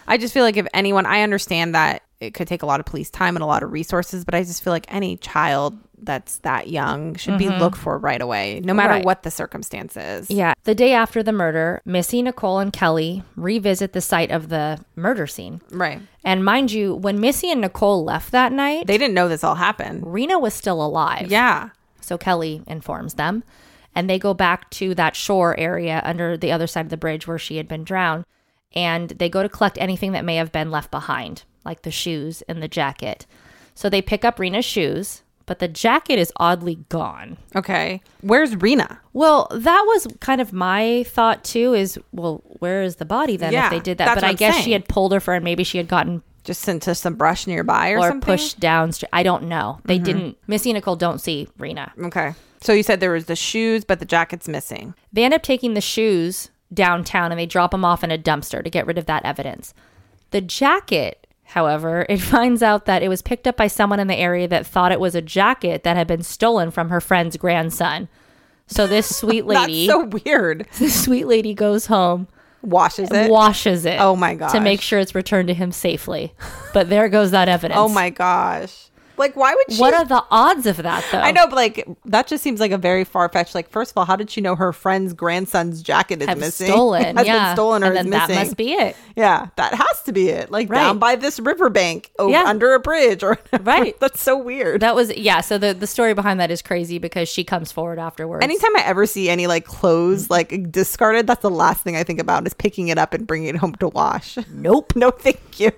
[0.06, 2.86] I just feel like if anyone, I understand that it could take a lot of
[2.86, 6.38] police time and a lot of resources, but I just feel like any child that's
[6.38, 8.96] that young should be looked for right away, no matter Mm-hmm.
[8.98, 9.04] Right.
[9.04, 10.30] what the circumstances.
[10.30, 10.54] Yeah.
[10.64, 15.26] The day after the murder, Missy, Nicole, and Kelly revisit the site of the murder
[15.26, 15.60] scene.
[15.70, 16.00] Right.
[16.24, 19.54] And mind you, when Missy and Nicole left that night, They didn't know this all
[19.54, 20.02] happened.
[20.02, 21.30] Reena was still alive.
[21.30, 21.70] Yeah.
[22.00, 23.44] So Kelly informs them,
[23.94, 27.26] and they go back to that shore area under the other side of the bridge
[27.28, 28.24] where she had been drowned,
[28.74, 32.42] and they go to collect anything that may have been left behind, like the shoes
[32.48, 33.26] and the jacket.
[33.74, 37.36] So they pick up Rena's shoes, but the jacket is oddly gone.
[37.56, 38.00] Okay.
[38.20, 38.98] Where's Reena?
[39.12, 41.74] Well, that was kind of my thought too.
[41.74, 44.14] Is well, where is the body then Yeah, if they did that?
[44.14, 44.64] But I I'm guess saying.
[44.64, 47.90] she had pulled her for, and maybe she had gotten Just into some brush nearby
[47.90, 48.20] or, or something?
[48.20, 48.92] pushed down.
[48.92, 49.80] str- I don't know.
[49.84, 50.04] They mm-hmm.
[50.04, 50.38] didn't.
[50.46, 51.90] Missy and Nicole don't see Reena.
[52.04, 52.34] Okay.
[52.60, 54.94] So you said there was the shoes, but the jacket's missing.
[55.12, 58.62] They end up taking the shoes downtown and they drop them off in a dumpster
[58.62, 59.74] to get rid of that evidence.
[60.30, 64.16] The jacket, however, it finds out that it was picked up by someone in the
[64.16, 68.08] area that thought it was a jacket that had been stolen from her friend's grandson.
[68.66, 70.66] So this sweet lady, That's so weird.
[70.78, 72.28] this sweet lady goes home,
[72.62, 73.30] Washes it.
[73.30, 74.00] washes it.
[74.00, 74.50] Oh my god.
[74.50, 76.32] To make sure it's returned to him safely.
[76.72, 77.78] But there goes that oh evidence.
[77.78, 78.88] oh my gosh.
[79.22, 79.80] Like, why would she?
[79.80, 81.18] What are the odds of that though?
[81.20, 83.54] I know, but like that just seems like a very far fetched.
[83.54, 86.66] Like, first of all, how did she know her friend's grandson's jacket is Have missing?
[86.66, 87.16] stolen.
[87.18, 87.46] Has yeah.
[87.48, 88.34] been stolen or and is missing?
[88.34, 88.96] that must be it.
[89.16, 90.50] Yeah, that has to be it.
[90.50, 90.80] Like Right.
[90.80, 92.44] down by this riverbank, over, Yeah.
[92.46, 93.94] under a bridge, or Right.
[94.00, 94.80] That's so weird.
[94.80, 95.40] That was yeah.
[95.40, 98.42] So the the story behind that is crazy because she comes forward afterwards.
[98.42, 102.18] Anytime I ever see any like clothes like discarded, that's the last thing I think
[102.20, 104.36] about is picking it up and bringing it home to wash.
[104.50, 104.92] Nope.
[104.96, 105.70] no, thank you.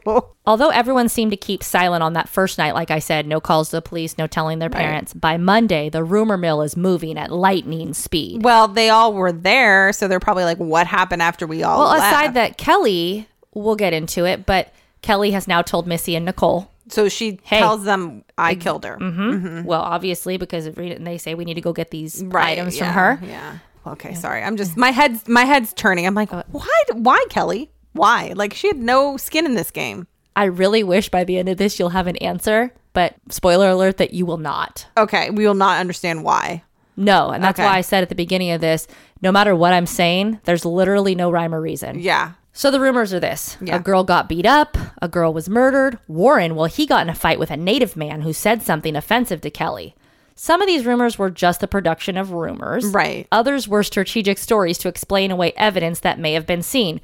[0.47, 3.71] Although everyone seemed to keep silent on that first night, like I said, no calls
[3.71, 5.13] to the police, no telling their parents.
[5.13, 8.45] By Monday, the rumor mill is moving at lightning speed.
[8.45, 11.89] Well, they all were there, so they're probably like, "What happened after we all?" Well,
[11.89, 12.07] left?
[12.07, 16.71] aside that Kelly, we'll get into it, but Kelly has now told Missy and Nicole.
[16.89, 17.59] so she Hey.
[17.59, 18.61] tells them, "I mm-hmm.
[18.61, 19.31] killed her." Mm-hmm.
[19.31, 19.65] Mm-hmm.
[19.65, 22.53] Well, obviously, because of Rita, and they say we need to go get these right
[22.59, 23.27] items yeah, from her.
[23.27, 23.59] Yeah.
[23.87, 24.43] Okay, sorry.
[24.43, 26.07] I'm just my head's my head's turning.
[26.07, 26.83] I'm like, uh, why?
[26.93, 27.71] Why Kelly?
[27.95, 28.33] Why?
[28.37, 30.07] Like she had no skin in this game.
[30.37, 33.97] I really wish by the end of this you'll have an answer, but spoiler alert
[33.99, 34.87] that you will not.
[34.97, 36.63] Okay, we will not understand why.
[36.97, 37.69] No, and that's Okay.
[37.69, 38.87] why I said at the beginning of this,
[39.23, 41.99] no matter what I'm saying, there's literally no rhyme or reason.
[42.01, 42.33] Yeah.
[42.53, 43.77] So the rumors are this Yeah.
[43.77, 45.99] a girl got beat up, a girl was murdered.
[46.07, 49.41] Warren, well, he got in a fight with a native man who said something offensive
[49.41, 49.97] to Kelly.
[50.37, 52.87] Some of these rumors were just the production of rumors.
[52.87, 53.27] Right.
[53.33, 57.01] Others were strategic stories to explain away evidence that may have been seen.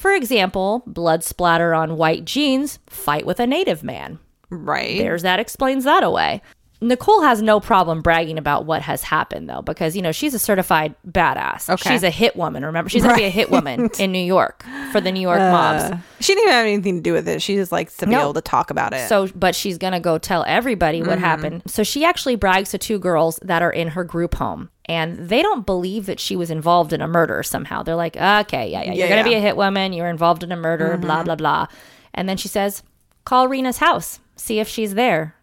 [0.00, 4.18] For example, blood splatter on white jeans, fight with a native man.
[4.48, 4.96] Right.
[4.96, 6.40] There's that explains that away.
[6.82, 10.38] Nicole has no problem bragging about what has happened though, because you know she's a
[10.38, 11.68] certified badass.
[11.68, 11.90] Okay.
[11.90, 12.64] She's a hit woman.
[12.64, 15.94] Remember, she's gonna be a hit woman in New York for the New York mobs.
[16.20, 17.42] she didn't have anything to do with it.
[17.42, 18.20] She just likes to be No.
[18.22, 19.08] able to talk about it.
[19.08, 21.08] So, but she's gonna go tell everybody Mm-hmm.
[21.10, 21.62] what happened.
[21.66, 25.42] So she actually brags to two girls that are in her group home, and they
[25.42, 27.82] don't believe that she was involved in a murder somehow.
[27.82, 29.36] They're like, okay, yeah, yeah, Yeah, you're gonna be yeah.
[29.36, 29.44] Mm-hmm.
[29.44, 29.92] a hit woman.
[29.92, 30.96] You're involved in a murder.
[30.96, 31.66] Blah blah blah.
[32.14, 32.82] And then she says,
[33.26, 35.34] call Reena's house, see if she's there.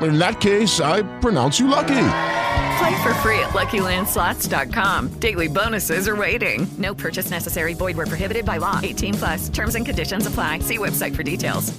[0.00, 2.06] In that case, I pronounce you lucky.
[2.78, 5.20] Play for free at LuckyLandSlots.com.
[5.20, 6.66] Daily bonuses are waiting.
[6.76, 7.74] No purchase necessary.
[7.74, 8.80] Void were prohibited by law.
[8.82, 9.48] 18 plus.
[9.48, 10.58] Terms and conditions apply.
[10.58, 11.72] See website for details.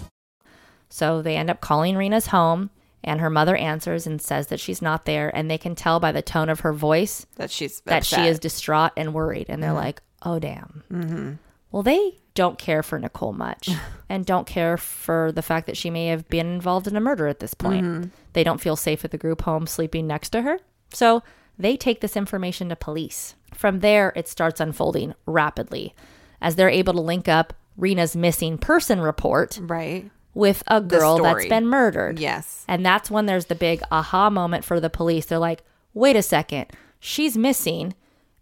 [0.90, 2.70] So they end up calling Reena's home,
[3.04, 5.36] and her mother answers and says that she's not there.
[5.36, 8.40] And they can tell by the tone of her voice that she's that she is
[8.40, 9.48] distraught and worried.
[9.50, 10.84] And they're like, oh, damn.
[10.92, 11.34] Mm-hmm.
[11.72, 13.70] Well, they don't care for Nicole much
[14.10, 17.28] and don't care for the fact that she may have been involved in a murder
[17.28, 17.86] at this point.
[17.86, 18.10] Mm-hmm.
[18.34, 20.60] They don't feel safe at the group home sleeping next to her.
[20.94, 21.24] So
[21.58, 23.36] They take this information to police.
[23.54, 25.96] From there, it starts unfolding rapidly
[26.42, 30.12] as they're able to link up Reena's missing person report Right.
[30.34, 32.20] with a girl that's been murdered.
[32.20, 32.66] Yes.
[32.68, 35.26] And that's when there's the big aha moment for the police.
[35.28, 36.66] They're like, wait a second,
[37.00, 37.94] she's missing.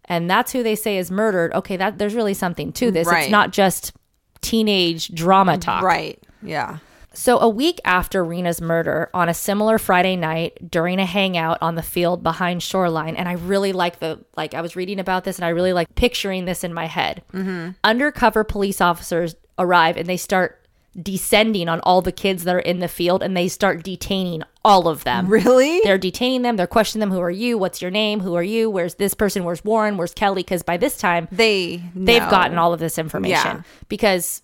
[0.06, 1.52] And that's who they say is murdered.
[1.54, 3.06] Okay, that there's really something to this.
[3.06, 3.24] Right.
[3.24, 3.92] It's not just
[4.40, 5.82] teenage drama talk.
[5.82, 6.22] Right.
[6.42, 6.78] Yeah.
[7.14, 11.76] So, a week after Reena's murder, on a similar Friday night during a hangout on
[11.76, 15.38] the field behind Shoreline, and I really like the like I was reading about this
[15.38, 17.22] and I really like picturing this in my head.
[17.32, 17.70] Mm-hmm.
[17.84, 20.63] Undercover police officers arrive and they start
[21.00, 24.88] descending on all the kids that are in the field and they start detaining all
[24.88, 25.26] of them.
[25.26, 25.80] Really?
[25.84, 26.56] They're detaining them.
[26.56, 27.10] They're questioning them.
[27.16, 27.58] Who are you?
[27.58, 28.20] What's your name?
[28.20, 28.70] Who are you?
[28.70, 29.44] Where's this person?
[29.44, 29.96] Where's Warren?
[29.96, 30.42] Where's Kelly?
[30.42, 33.62] Because by this time, They they've gotten all of this information Yeah.
[33.88, 34.40] because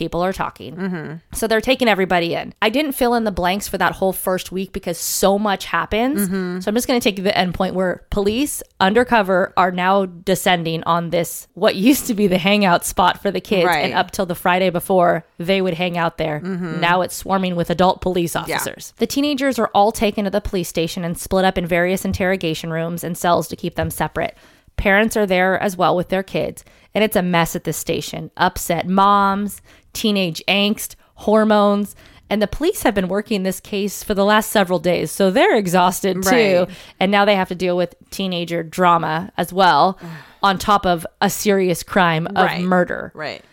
[0.00, 0.74] people are talking.
[0.74, 1.14] Mm-hmm.
[1.34, 2.54] So they're taking everybody in.
[2.62, 6.26] I didn't fill in the blanks for that whole first week because so much happens.
[6.26, 6.60] Mm-hmm.
[6.60, 10.82] So I'm just going to take the end point where police undercover are now descending
[10.84, 13.66] on this, what used to be the hangout spot for the kids.
[13.66, 13.84] Right.
[13.84, 16.40] And up till the Friday before, they would hang out there.
[16.40, 16.80] Mm-hmm.
[16.80, 18.94] Now it's swarming with adult police officers.
[18.96, 22.70] The teenagers are all taken to the police station and split up in various interrogation
[22.70, 24.34] rooms and cells to keep them separate.
[24.80, 28.30] Parents are there as well with their kids, and it's a mess at the station.
[28.38, 29.60] Upset moms,
[29.92, 31.94] teenage angst, hormones,
[32.28, 35.56] and the police have been working this case for the last several days, so they're
[35.56, 36.28] exhausted too.
[36.30, 36.68] Right.
[37.00, 39.98] And now they have to deal with teenager drama as well,
[40.42, 42.62] on top of a serious crime of Right.
[42.62, 43.44] murder Right.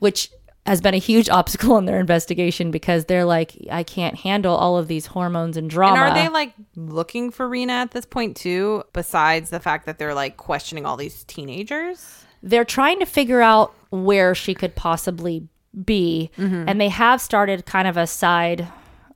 [0.00, 0.30] which
[0.66, 4.76] has been a huge obstacle in their investigation because they're like, I can't handle all
[4.76, 5.94] of these hormones and drama.
[6.02, 8.82] And are they like looking for Reena at this point too?
[8.92, 12.24] Besides the fact that they're like questioning all these teenagers.
[12.42, 15.48] they're trying to figure out where she could possibly
[15.84, 16.68] be, Mm-hmm.
[16.68, 18.66] and they have started kind of a side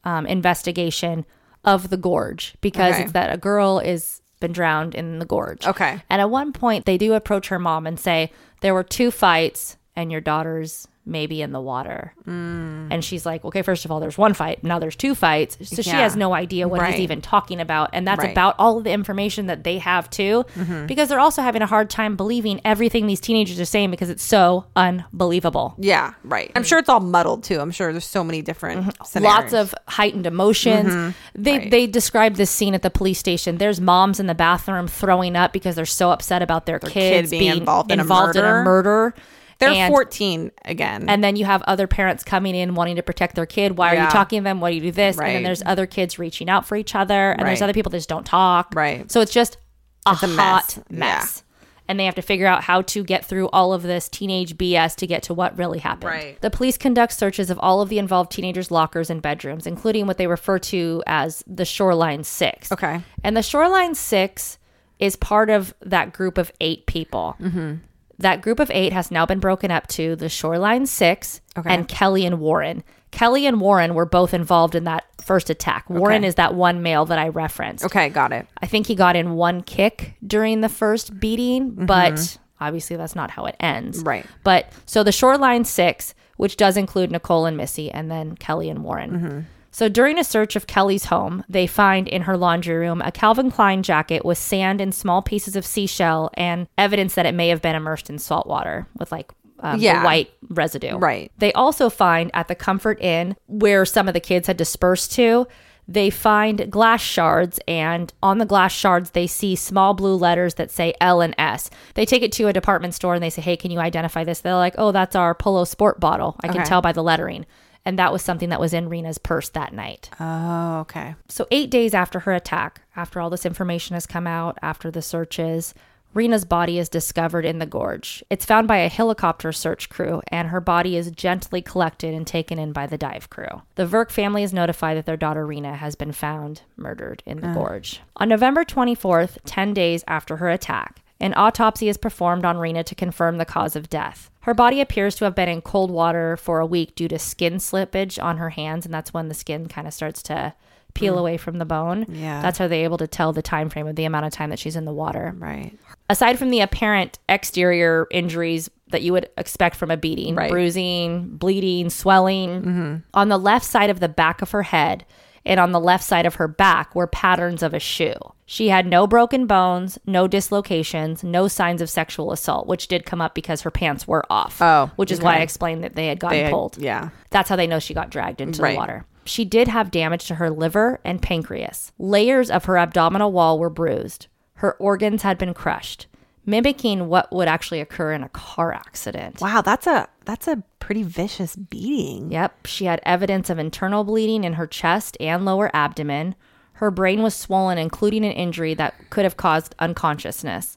[0.05, 1.25] um, investigation
[1.65, 3.03] of the gorge because Okay.
[3.05, 5.67] it's that a girl is been drowned in the gorge.
[5.67, 6.03] Okay.
[6.09, 9.77] And at one point, they do approach her mom and say there were two fights,
[9.95, 12.15] and your daughter's maybe in the water.
[12.27, 12.89] Mm.
[12.91, 14.63] And she's like, okay, first of all, there's one fight.
[14.65, 15.59] Now there's two fights.
[15.69, 16.93] So she has no idea what Right.
[16.95, 17.91] he's even talking about.
[17.93, 18.27] And that's Right.
[18.29, 18.33] Mm-hmm.
[18.33, 20.45] about all of the information that they have too,
[20.87, 24.23] because they're also having a hard time believing everything these teenagers are saying because it's
[24.23, 25.75] so unbelievable.
[25.79, 26.51] Yeah, right.
[26.55, 27.61] I'm sure it's all muddled too.
[27.61, 29.25] I'm sure there's so many different Mm-hmm.
[29.25, 31.15] Lots of heightened emotions.
[31.35, 31.71] They Right.
[31.71, 33.59] they described this scene at the police station.
[33.59, 37.31] There's moms in the bathroom throwing up because they're so upset about their, kid kids
[37.31, 39.15] being involved in a in a murder.
[39.61, 41.09] They're And- 14 again.
[41.09, 43.77] And then you have other parents coming in wanting to protect their kid.
[43.79, 44.05] Why are Yeah.
[44.07, 44.61] you talking to them?
[44.61, 45.19] Why do you do this?
[45.19, 47.33] And then there's other kids reaching out for each other.
[47.33, 48.73] And there's other people that just don't talk.
[48.75, 49.11] Right.
[49.13, 49.59] So it's just
[50.07, 50.91] a It's a hot mess.
[50.91, 51.43] mess.
[51.89, 54.95] And they have to figure out how to get through all of this teenage BS
[54.95, 56.05] to get to what really happened.
[56.13, 56.41] Right.
[56.41, 60.17] The police conduct searches of all of the involved teenagers' lockers and bedrooms, including what
[60.17, 62.71] they refer to as the Shoreline Six.
[62.71, 63.01] Okay.
[63.25, 64.57] And the Shoreline Six
[65.01, 67.35] is part of that group of eight people.
[67.43, 67.75] Mm-hmm.
[68.21, 71.73] That group of eight has now been broken up to the Shoreline Six Okay.
[71.73, 72.83] and Kelly and Warren.
[73.11, 75.91] Kelly and Warren were both involved in that first attack.
[75.91, 76.29] Warren Okay.
[76.29, 77.85] is that one male that I referenced.
[77.85, 78.47] okay, got it.
[78.63, 83.31] I think he got in one kick during the first beating, but obviously that's not
[83.33, 83.99] how it ends.
[83.99, 84.09] Mm-hmm.
[84.09, 84.27] Right.
[84.45, 88.85] But so the Shoreline Six, which does include Nicole and Missy, and then Kelly and
[88.85, 89.11] Warren.
[89.11, 89.41] Mm-hmm.
[89.73, 93.51] So during a search of Kelly's home, they find in her laundry room a Calvin
[93.51, 97.63] Klein jacket with sand and small pieces of seashell and evidence that it may have
[97.63, 99.31] been immersed in salt water with like
[99.61, 100.03] um, Yeah.
[100.05, 100.97] white residue.
[100.97, 101.31] Right.
[101.39, 105.47] They also find at the Comfort Inn, where some of the kids had dispersed to,
[105.87, 110.71] they find glass shards, and on the glass shards, they see small blue letters that
[110.71, 111.69] say L and S.
[111.95, 114.41] They take it to a department store and they say, Hey, can you identify this?
[114.41, 116.37] They're like, Oh, that's our Polo Sport bottle.
[116.43, 116.65] I can Okay.
[116.69, 117.45] tell by the lettering.
[117.85, 120.11] And that was something that was in Reena's purse that night.
[120.21, 121.15] Oh, okay.
[121.29, 125.01] So, eight days after her attack, after all this information has come out, after the
[125.01, 125.75] searches,
[126.15, 128.25] Reena's body is discovered in the gorge.
[128.31, 132.59] It's found by a helicopter search crew, and her body is gently collected and taken
[132.59, 133.63] in by the dive crew.
[133.77, 137.49] The Virk family is notified that their daughter Reena has been found murdered in the
[137.49, 137.55] mm.
[137.55, 138.01] gorge.
[138.17, 142.95] On November 24th, 10 days after her attack, an autopsy is performed on Reena to
[142.97, 144.30] confirm the cause of death.
[144.41, 147.55] Her body appears to have been in cold water for a week due to skin
[147.55, 150.55] slippage on her hands, and that's when the skin kind of starts to
[150.95, 151.21] peel hmm.
[151.21, 152.07] away from the bone.
[152.09, 152.41] Yeah.
[152.41, 154.59] That's how they're able to tell the time frame of the amount of time that
[154.59, 155.35] she's in the water.
[155.37, 155.79] Right.
[156.09, 160.51] Aside from the apparent exterior injuries that you would expect from a beating, Right.
[160.51, 162.97] bruising, bleeding, swelling, mm-hmm.
[163.15, 165.05] on the left side of the back of her head
[165.45, 168.15] and on the left side of her back were patterns of a shoe.
[168.47, 173.21] She had no broken bones, no dislocations, no signs of sexual assault, which did come
[173.21, 174.61] up because her pants were off.
[174.61, 176.77] Oh, which is why I explained that they had gotten They had- pulled.
[176.79, 177.11] yeah.
[177.31, 178.73] That's how they know she got dragged into Right.
[178.73, 179.07] the water.
[179.25, 181.93] She did have damage to her liver and pancreas.
[181.99, 184.27] Layers of her abdominal wall were bruised.
[184.55, 186.07] Her organs had been crushed,
[186.45, 189.41] mimicking what would actually occur in a car accident.
[189.41, 192.31] Wow, that's a that's a pretty vicious beating.
[192.31, 196.37] Yep, she had evidence of internal bleeding in her chest and lower abdomen.
[196.75, 200.77] Her brain was swollen, including an injury that could have caused unconsciousness.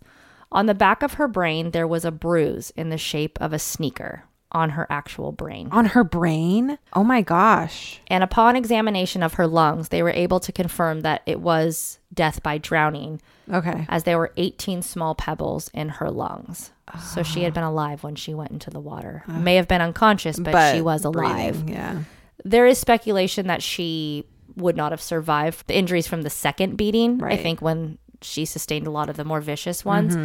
[0.52, 3.60] On the back of her brain, there was a bruise in the shape of a
[3.60, 4.24] sneaker
[4.54, 5.68] on her actual brain.
[5.72, 6.78] On her brain?
[6.94, 8.00] Oh my gosh.
[8.08, 12.44] And upon examination of her lungs, they were able to confirm that it was death
[12.44, 13.20] by drowning,
[13.52, 13.86] Okay.
[13.90, 16.72] as there were 18 small pebbles in her lungs.
[17.02, 17.44] So she Ah.
[17.46, 19.24] had been alive when she went into the water.
[19.28, 21.54] May have been unconscious, but, she was alive.
[21.66, 21.98] breathing, Yeah.
[22.46, 24.26] There is speculation that she
[24.56, 27.24] would not have survived the injuries from the second beating.
[27.24, 30.16] I think when she sustained a lot of the more vicious ones.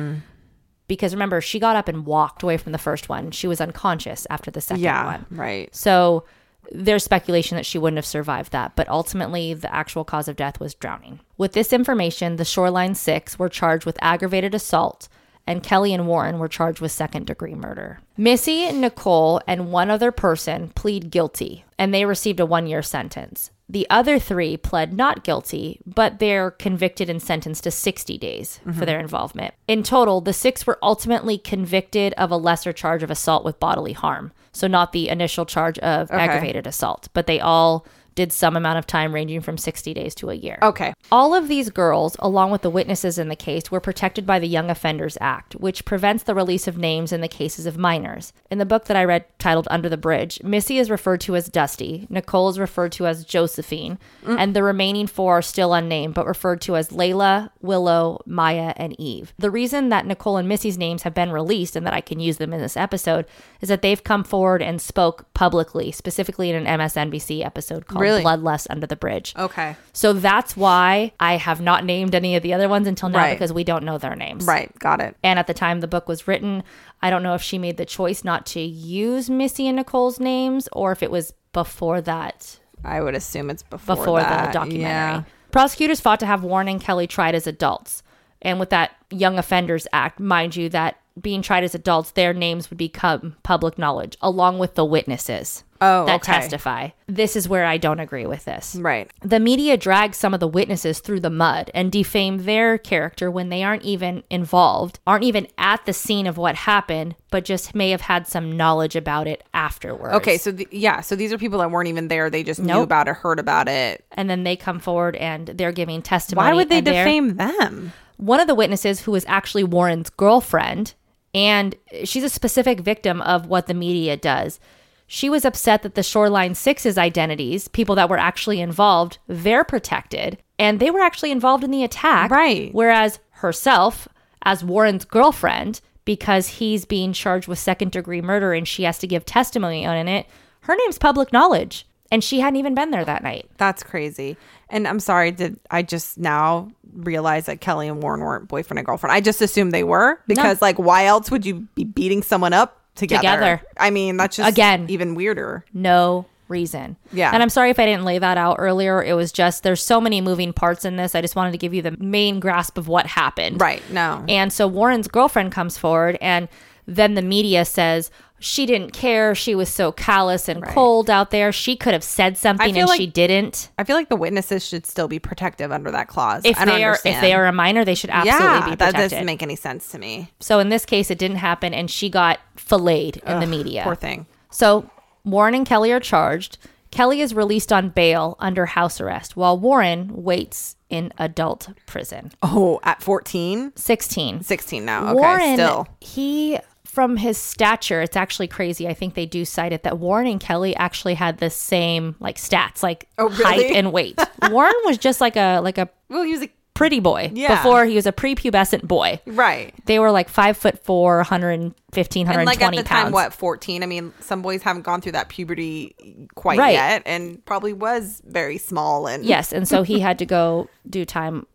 [0.89, 3.31] Because remember, she got up and walked away from the first one.
[3.31, 5.05] She was unconscious after the second Yeah.
[5.05, 5.27] one.
[5.31, 5.75] Right.
[5.75, 6.25] So
[6.73, 10.59] there's speculation that she wouldn't have survived that, but ultimately the actual cause of death
[10.61, 11.21] was drowning.
[11.37, 15.09] With this information, the Shoreline Six were charged with aggravated assault,
[15.47, 18.01] and Kelly and Warren were charged with second degree murder.
[18.19, 23.51] Missy, Nicole, and one other person plead guilty, and they received a one year sentence.
[23.71, 28.87] The other three pled not guilty, but they're convicted and sentenced to 60 days for
[28.87, 29.53] their involvement.
[29.67, 33.93] In total, the six were ultimately convicted of a lesser charge of assault with bodily
[33.93, 34.33] harm.
[34.53, 37.87] So, not the initial charge of aggravated assault, but they all
[38.19, 40.59] did some amount of time ranging from 60 days to a year.
[40.61, 40.93] Okay.
[41.13, 44.49] All of these girls, along with the witnesses in the case, were protected by the
[44.49, 48.33] Young Offenders Act, which prevents the release of names in the cases of minors.
[48.51, 51.49] In the book that I read titled Under the Bridge, Missy is referred to as
[51.49, 54.37] Dusty, Nicole is referred to as Josephine, mm.
[54.37, 58.99] and the remaining four are still unnamed but referred to as Layla, Willow, Maya, and
[58.99, 59.33] Eve.
[59.39, 62.39] The reason that Nicole and Missy's names have been released and that I can use
[62.39, 63.27] them in this episode
[63.61, 68.25] is that they've come forward and spoke publicly, specifically in an MSNBC episode called Really?
[68.25, 69.35] Bloodlust Under the Bridge.
[69.37, 69.77] Okay.
[69.93, 73.35] So that's why I have not named any of the other ones until now Right.
[73.35, 74.45] because we don't know their names.
[74.47, 74.77] Right.
[74.79, 75.17] Got it.
[75.23, 76.63] And at the time the book was written,
[77.03, 80.69] I don't know if she made the choice not to use Missy and Nicole's names
[80.73, 84.53] or if it was before that, I would assume it's before before the that.
[84.53, 84.83] documentary.
[84.83, 85.23] Yeah.
[85.51, 88.03] Prosecutors fought to have Warren and Kelly tried as adults.
[88.43, 92.71] And with that Young Offenders Act, mind you, that being tried as adults, their names
[92.71, 96.33] would become public knowledge along with the witnesses Oh, that okay.
[96.33, 96.89] testify.
[97.07, 98.75] This is where I don't agree with this.
[98.75, 99.09] Right.
[99.23, 103.49] The media drags some of the witnesses through the mud and defame their character when
[103.49, 107.91] they aren't even involved, aren't even at the scene of what happened, but just may
[107.91, 110.17] have had some knowledge about it afterwards.
[110.17, 110.37] Okay.
[110.37, 111.01] So the, yeah.
[111.01, 112.29] So these are people that weren't even there.
[112.29, 114.05] They just knew about it, heard about it.
[114.13, 116.45] and then they come forward and they're giving testimony.
[116.49, 117.93] Why would they defame them?
[118.17, 120.95] One of the witnesses, who was actually Warren's girlfriend,
[121.35, 121.75] and
[122.05, 124.61] she's a specific victim of what the media does.
[125.07, 130.39] She was upset that the Shoreline Six's identities, people that were actually involved, they're protected,
[130.59, 132.31] and they were actually involved in the attack.
[132.31, 132.73] Right.
[132.75, 134.07] Whereas herself,
[134.43, 139.07] as Warren's girlfriend, because he's being charged with second degree murder and she has to
[139.07, 140.27] give testimony on it,
[140.61, 141.87] her name's public knowledge.
[142.11, 143.51] And she hadn't even been there that night.
[143.59, 144.39] That's crazy.
[144.71, 148.87] And I'm sorry, did I just now realize that Kelly and Warren weren't boyfriend and
[148.87, 149.13] girlfriend?
[149.13, 152.81] I just assumed they were because, like, why else would you be beating someone up
[152.95, 153.23] together?
[153.23, 153.63] Together.
[153.77, 154.87] I mean, that's just Again.
[154.89, 155.65] even weirder.
[155.73, 156.97] no reason.
[157.13, 157.31] Yeah.
[157.35, 159.03] And I'm sorry if I didn't lay that out earlier.
[159.03, 161.15] It was just there's so many moving parts in this.
[161.15, 163.61] I just wanted to give you the main grasp of what happened.
[163.61, 163.83] Right.
[163.93, 164.25] No.
[164.31, 166.49] And so Warren's girlfriend comes forward and
[166.87, 168.11] then the media says
[168.41, 169.35] she didn't care.
[169.35, 171.53] She was so callous and cold out there.
[171.53, 173.71] She could have said something and like- she didn't.
[173.79, 176.43] I feel like the witnesses should still be protective under that clause.
[176.45, 178.71] If I don't they are if they are a minor, they should absolutely yeah, be
[178.77, 179.11] that protected.
[179.11, 180.31] doesn't make any sense to me.
[180.41, 183.83] so in this case it didn't happen and she got filleted in the media.
[183.85, 184.27] Poor thing.
[184.51, 184.91] So
[185.25, 186.59] Warren and Kelly are charged.
[186.91, 192.33] Kelly is released on bail under house arrest, while Warren waits in adult prison.
[192.43, 193.73] Oh, at 14?
[193.77, 194.43] 16.
[194.43, 195.09] 16 now.
[195.09, 195.89] Okay, Warren, still.
[196.01, 196.59] he,
[196.99, 198.89] from his stature, it's actually crazy.
[198.89, 202.39] I think they do cite it that Warren and Kelly actually had the same like
[202.39, 203.45] stats, like Oh, really?
[203.45, 204.19] height and weight.
[204.51, 207.55] Warren was just like a like a Well, he was a pretty boy Yeah.
[207.55, 209.21] before he was a prepubescent boy.
[209.27, 209.73] right.
[209.87, 213.05] They were like five foot four, 115, And 120 like at the pounds.
[213.05, 213.85] time, what, 14?
[213.85, 215.95] I mean, some boys haven't gone through that puberty
[216.35, 216.73] quite Right.
[216.73, 219.07] yet and probably was very small.
[219.07, 221.47] And Yes, and so he had to go do time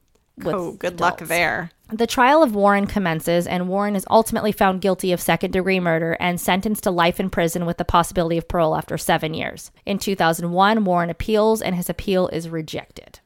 [0.42, 1.70] oh, with oh, good luck there.
[1.94, 6.18] The trial of Warren commences, and Warren is ultimately found guilty of second degree murder
[6.20, 9.70] and sentenced to life in prison with the possibility of parole after seven years.
[9.86, 13.20] In 2001, Warren appeals, and his appeal is rejected.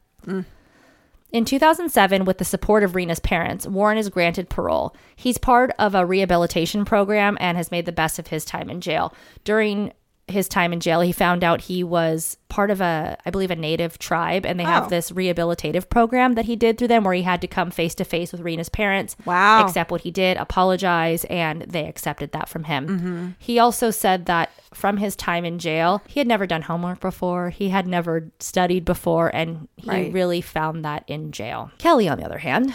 [1.32, 4.94] In 2007, with the support of Reena's parents, Warren is granted parole.
[5.16, 8.82] He's part of a rehabilitation program and has made the best of his time in
[8.82, 9.14] jail.
[9.44, 9.94] During
[10.30, 13.56] his time in jail, he found out he was part of a, I believe, a
[13.56, 14.68] native tribe, and they Oh.
[14.68, 17.94] have this rehabilitative program that he did through them where he had to come face
[17.96, 19.16] to face with Reena's parents.
[19.24, 19.64] Wow.
[19.66, 22.86] Accept what he did, apologize, and they accepted that from him.
[22.88, 23.28] Mm-hmm.
[23.38, 27.50] He also said that from his time in jail, he had never done homework before,
[27.50, 30.12] he had never studied before, and he Right.
[30.12, 31.70] really found that in jail.
[31.78, 32.72] Kelly, on the other hand,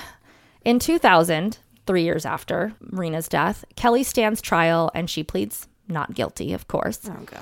[0.63, 6.53] in 2000, three years after Reena's death, Kelly stands trial and she pleads not guilty,
[6.53, 7.39] of course, Oh gosh.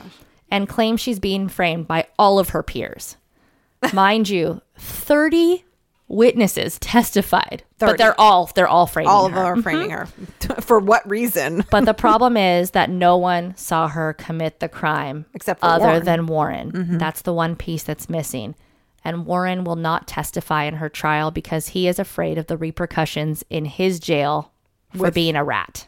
[0.50, 3.18] and claims she's being framed by all of her peers.
[3.94, 5.64] Mind you, 30
[6.08, 7.92] witnesses testified, 30.
[7.94, 9.39] but they're all they're all framing All of her.
[9.44, 10.06] them are framing her.
[10.62, 11.64] For what reason?
[11.72, 15.86] But the problem is that no one saw her commit the crime Except for other
[15.86, 15.98] Warren.
[16.00, 16.06] Mm-hmm.
[16.06, 16.98] than Warren.
[16.98, 18.56] That's the one piece that's missing.
[19.04, 23.44] And Warren will not testify in her trial because he is afraid of the repercussions
[23.50, 24.52] in his jail
[24.92, 25.88] for With- being a rat.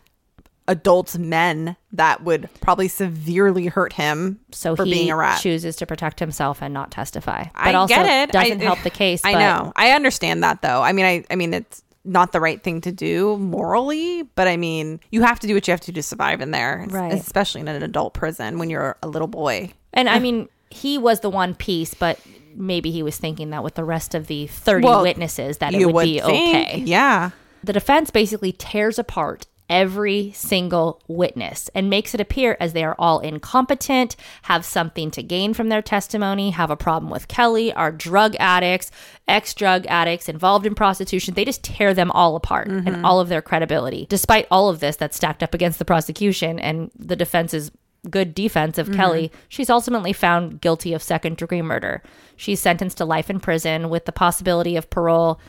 [0.67, 5.41] Adult men that would probably severely hurt him So for he being a rat.
[5.41, 7.43] chooses to protect himself and not testify.
[7.43, 8.31] But I also get it.
[8.31, 9.21] doesn't I, help the case.
[9.25, 9.73] I but know.
[9.75, 10.81] I understand that though.
[10.81, 14.55] I mean, I, I mean, it's not the right thing to do morally, but I
[14.57, 17.13] mean, you have to do what you have to do to survive in there, Right.
[17.13, 19.71] Especially in an adult prison when you're a little boy.
[19.93, 22.19] And I mean, he was the one piece, but
[22.55, 25.79] maybe he was thinking that with the rest of the 30 Well, witnesses that it
[25.79, 26.77] you would, be think, okay.
[26.85, 27.31] Yeah.
[27.63, 32.95] The defense basically tears apart every single witness and makes it appear as they are
[32.99, 37.91] all incompetent, have something to gain from their testimony, have a problem with Kelly, are
[37.91, 38.91] drug addicts,
[39.27, 41.33] ex drug addicts involved in prostitution.
[41.33, 43.03] They just tear them all apart and mm-hmm.
[43.03, 44.05] all of their credibility.
[44.09, 47.71] Despite all of this that's stacked up against the prosecution and the defense's
[48.11, 48.97] good defense of mm-hmm.
[48.97, 52.03] Kelly, she's ultimately found guilty of second degree murder.
[52.35, 55.39] She's sentenced to life in prison with the possibility of parole.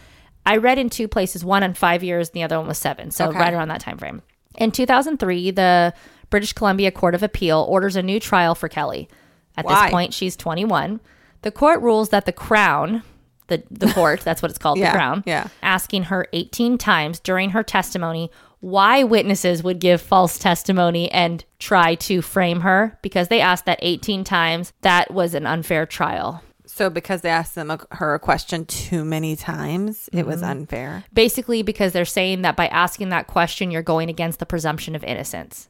[0.47, 3.11] I read in two places, one on five years, and the other one was seven.
[3.11, 3.38] So Okay.
[3.38, 4.22] right around that time frame.
[4.57, 5.95] In 2003, the
[6.30, 9.09] British Columbia Court of Appeal orders a new trial for Kelly.
[9.57, 9.84] At Why?
[9.86, 11.01] this point, she's 21.
[11.42, 13.03] The court rules that the Crown,
[13.49, 15.49] the the court, that's what it's called, Yeah, the Crown, yeah.
[15.62, 18.30] asking her 18 times during her testimony
[18.61, 23.78] why witnesses would give false testimony and try to frame her because they asked that
[23.82, 24.72] 18 times.
[24.80, 26.42] That was an unfair trial.
[26.76, 30.28] So because they asked them a, her a question too many times, it Mm-hmm.
[30.28, 31.04] was unfair.
[31.12, 35.04] basically because they're saying that by asking that question you're going against the presumption of
[35.04, 35.68] innocence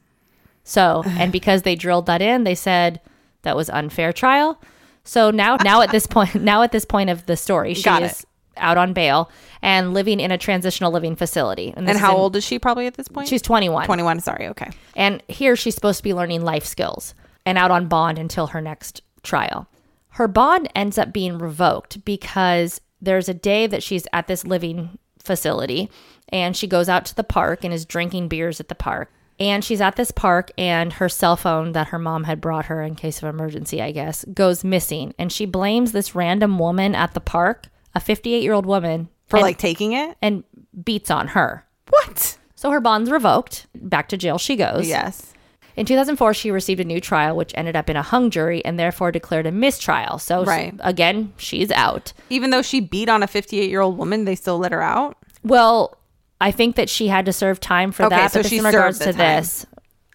[0.63, 2.99] so and because they drilled that in they said
[3.43, 4.59] that was unfair trial
[5.03, 8.01] so now now at this point now at this point of the story she Got
[8.01, 8.25] is it.
[8.57, 9.29] out on bail
[9.61, 12.87] and living in a transitional living facility And is how in- old is she probably
[12.87, 13.27] at this point?
[13.27, 14.19] she's 21 21.
[14.21, 14.47] Sorry.
[14.47, 14.71] Okay.
[14.95, 17.13] and here she's supposed to be learning life skills
[17.45, 19.67] and out on bond until her next trial.
[20.15, 24.97] Her bond ends up being revoked because there's a day that she's at this living
[25.21, 25.89] facility
[26.29, 29.11] and she goes out to the park and is drinking beers at the park.
[29.41, 32.81] And she's at this park and her cell phone that her mom had brought her
[32.81, 35.13] in case of emergency, I guess, goes missing.
[35.19, 39.35] And she blames this random woman at the park, a 58 year old woman, For
[39.35, 40.15] and- like taking it?
[40.21, 40.45] and
[40.85, 41.65] beats on her.
[41.89, 42.37] What?
[42.55, 43.67] So her bond's revoked.
[43.75, 44.87] Back to jail she goes.
[44.87, 45.33] Yes.
[45.75, 48.79] In 2004, she received a new trial, which ended up in a hung jury and
[48.79, 50.19] therefore declared a mistrial.
[50.19, 50.73] So, Right.
[50.79, 52.13] again, she's out.
[52.29, 55.17] Even though she beat on a 58 year old woman, they still let her out.
[55.43, 55.97] Well,
[56.39, 58.31] I think that she had to serve time for Okay, that.
[58.31, 59.17] so but she in regards to time.
[59.17, 59.65] this,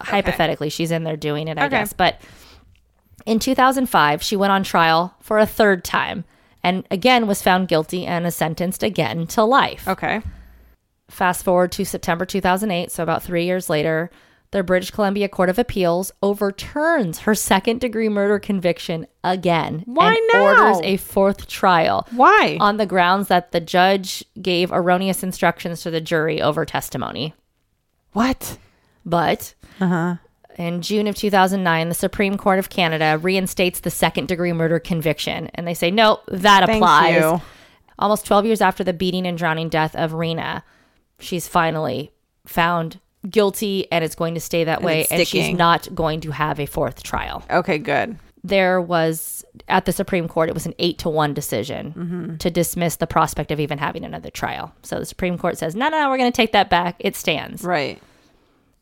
[0.03, 1.79] hypothetically, she's in there doing it, I Okay.
[1.79, 1.93] guess.
[1.93, 2.21] But
[3.27, 6.25] in 2005, she went on trial for a third time
[6.63, 9.87] and again was found guilty and is sentenced again to life.
[9.89, 10.21] Okay.
[11.09, 14.11] Fast forward to September 2008, so about three years later,
[14.53, 20.23] the British Columbia Court of Appeals overturns her second degree murder conviction again Why and
[20.33, 20.43] now?
[20.43, 22.07] orders a fourth trial.
[22.11, 22.57] Why?
[22.61, 27.35] On the grounds that the judge gave erroneous instructions to the jury over testimony.
[28.13, 28.59] What?
[29.07, 30.17] But uh-huh.
[30.59, 35.49] in June of 2009, the Supreme Court of Canada reinstates the second degree murder conviction.
[35.55, 37.41] And they say, no, that applies.
[38.01, 40.63] Almost 12 years after the beating and drowning death of Reena,
[41.19, 42.11] she's finally
[42.47, 42.99] found
[43.29, 45.07] guilty and it's going to stay that And way.
[45.11, 47.45] And she's not going to have a fourth trial.
[47.51, 48.19] Okay, good.
[48.43, 52.37] There was, at the Supreme Court, it was an eight to one decision Mm-hmm.
[52.37, 54.75] to dismiss the prospect of even having another trial.
[54.83, 56.97] So the Supreme Court says, no, no, no, we're going to take that back.
[56.99, 57.63] It stands.
[57.63, 58.01] Right.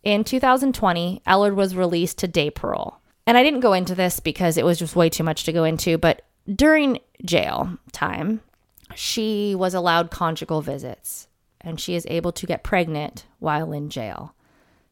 [0.05, 2.99] In 2020, Ellard was released to day parole.
[3.27, 5.65] And I didn't go into this because it was just way too much to go
[5.65, 6.23] into, but
[6.55, 8.41] during jail time,
[8.95, 11.28] she was allowed conjugal visits
[11.61, 14.35] and she is able to get pregnant while in jail.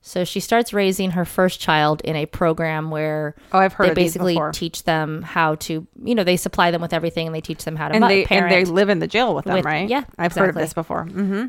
[0.02, 3.94] So she starts raising her first child in a program where Oh, I've heard they
[3.94, 7.64] basically teach them how to, you know, they supply them with everything and they teach
[7.64, 8.52] them how to And they parent.
[8.52, 9.88] and they live in the jail with them, With- right?
[9.88, 11.04] yeah, I've heard of this before.
[11.06, 11.46] hmm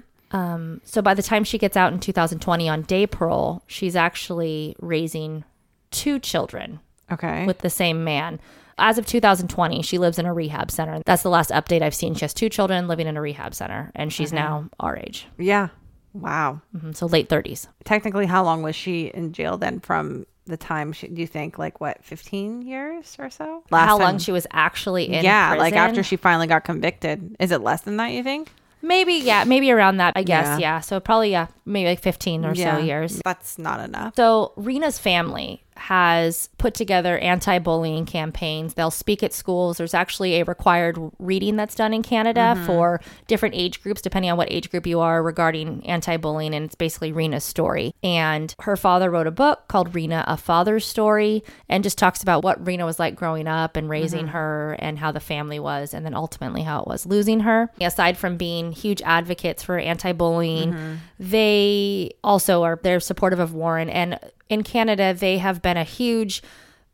[0.83, 5.43] So by the time she gets out in 2020 on day parole, she's actually raising
[5.91, 6.79] two children
[7.11, 7.45] Okay.
[7.45, 8.39] with the same man.
[8.79, 11.01] As of 2020, she lives in a rehab center.
[11.05, 12.13] That's the last update I've seen.
[12.13, 15.27] She has two children living in a rehab center, and she's now our age.
[15.37, 15.69] Yeah.
[16.13, 16.61] Wow.
[16.75, 17.67] Mhm, So late 30s.
[17.83, 21.59] Technically, how long was she in jail then from the time she, do you think
[21.59, 23.63] like what, 15 years or so?
[23.71, 27.35] How long she was actually in Yeah, like after she finally got convicted.
[27.39, 28.51] Is it less than that, you think?
[28.81, 30.45] Maybe, yeah, maybe around that, I guess.
[30.45, 30.75] Yeah.
[30.75, 30.79] Yeah.
[30.81, 33.21] So probably, yeah, maybe like 15 or so years.
[33.25, 34.13] That's not enough.
[34.15, 38.73] So Reena's family has put together anti-bullying campaigns.
[38.73, 39.77] They'll speak at schools.
[39.77, 42.65] There's actually a required reading that's done in Canada Mm-hmm.
[42.65, 46.75] for different age groups, depending on what age group you are, regarding anti-bullying, and it's
[46.75, 47.93] basically Reena's story.
[48.03, 52.43] And her father wrote a book called Reena: A Father's Story, and just talks about
[52.43, 54.33] what Reena was like growing up and raising Mm-hmm.
[54.33, 57.69] her, and how the family was, and then ultimately how it was losing her.
[57.81, 60.95] Aside from being huge advocates for anti-bullying, Mm-hmm.
[61.19, 64.19] they also are they're supportive of Warren and
[64.49, 66.41] in Canada they have been a huge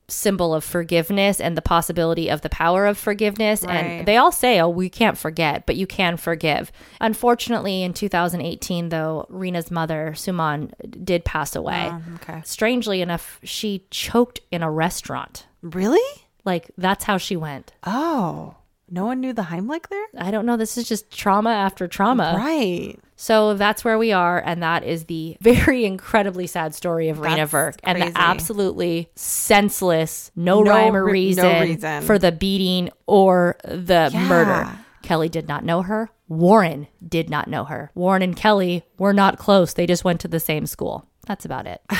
[0.09, 3.75] symbol of forgiveness and the possibility of the power of forgiveness Right.
[3.77, 8.89] and they all say oh we can't forget but you can forgive unfortunately in 2018
[8.89, 10.71] though Reena's mother Suman
[11.05, 12.41] did pass away Oh, okay.
[12.43, 16.01] strangely enough she choked in a restaurant Really?
[16.43, 18.55] like that's how she went Oh,
[18.89, 20.05] no one knew the Heimlich there?
[20.17, 22.99] I don't know this is just trauma after trauma Right.
[23.23, 27.47] So that's where we are, and that is the very incredibly sad story of Reena
[27.47, 32.01] Virk and the absolutely senseless, no, No rhyme or re- no reason, reason.
[32.03, 34.27] for the beating or the Yeah.
[34.27, 34.69] murder.
[35.03, 36.09] Kelly did not know her.
[36.27, 37.91] Warren did not know her.
[37.95, 39.71] Warren and Kelly were not close.
[39.73, 41.05] They just went to the same school.
[41.25, 41.81] That's about it.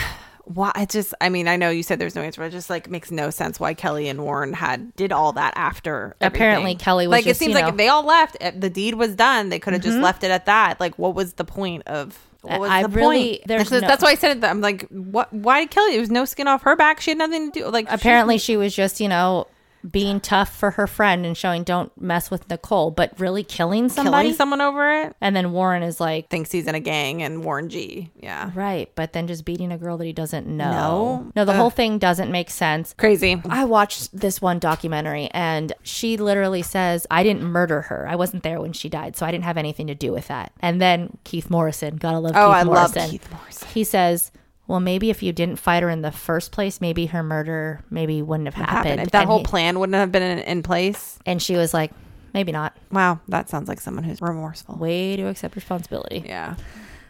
[0.45, 0.71] Why?
[0.75, 2.89] I just, I mean, I know you said there's no answer, but it just like
[2.89, 6.15] makes no sense why Kelly and Warren had did all that after.
[6.19, 6.77] Apparently, everything.
[6.79, 8.95] Kelly was like just, it seems like know- if they all left, uh, the deed
[8.95, 9.49] was done.
[9.49, 10.03] They could have just Mhm.
[10.03, 10.79] left it at that.
[10.81, 12.19] Like, what was the point of?
[12.41, 13.41] What was I the really- point?
[13.47, 14.43] there's that's, no- that's why I said it.
[14.43, 15.31] I'm like, what?
[15.31, 15.91] Why did Kelly?
[15.93, 16.99] There was no skin off her back.
[16.99, 17.67] She had nothing to do.
[17.69, 19.47] Like, she- Apparently, she was just, you know,
[19.89, 24.23] being tough for her friend and showing don't mess with Nicole, but really killing somebody.
[24.23, 25.15] killing someone over it.
[25.19, 28.09] And then Warren is like, Thinks he's in a gang, and Warren G.
[28.19, 30.71] Yeah, Right, but then just beating a girl that he doesn't know.
[30.71, 31.31] No.
[31.35, 31.57] No, the Ugh.
[31.57, 32.93] whole thing doesn't make sense.
[32.97, 33.41] crazy.
[33.49, 38.07] I watched this one documentary and she literally says, I didn't murder her.
[38.07, 40.51] I wasn't there when she died, so I didn't have anything to do with that.
[40.61, 43.67] And then Keith Morrison, gotta love Oh, Keith I love Keith Morrison.
[43.73, 44.31] He says,
[44.67, 48.21] Well, maybe if you didn't fight her in the first place, maybe her murder maybe
[48.21, 48.77] wouldn't have happened.
[48.77, 49.01] Happened.
[49.01, 51.19] If that And whole he- plan wouldn't have been in, in place.
[51.25, 51.91] and she was like,
[52.33, 52.75] Maybe not.
[52.91, 54.75] Wow, that sounds like someone who's remorseful.
[54.77, 56.23] Way to accept responsibility.
[56.25, 56.55] Yeah.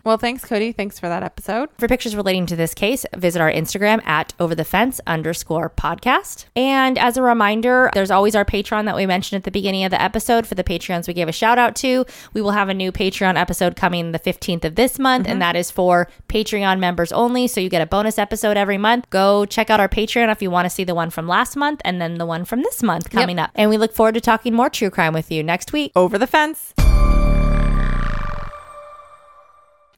[0.05, 0.73] Well, thanks, Cody.
[0.73, 1.69] Thanks for that episode.
[1.77, 6.45] For pictures relating to this case, visit our Instagram at over the fence underscore podcast.
[6.57, 9.91] And as a reminder, there's always our Patreon that we mentioned at the beginning of
[9.91, 10.45] the episode.
[10.45, 13.37] For the Patreons we gave a shout out to, we will have a new Patreon
[13.37, 15.39] episode coming the 15th of this month, and mm-hmm.
[15.39, 17.47] that is for Patreon members only.
[17.47, 19.09] So you get a bonus episode every month.
[19.09, 21.81] Go check out our Patreon if you want to see the one from last month
[21.85, 23.51] and then the one from this month coming up.
[23.55, 25.93] And we look forward to talking more true crime with you next week.
[25.95, 26.73] Over the fence.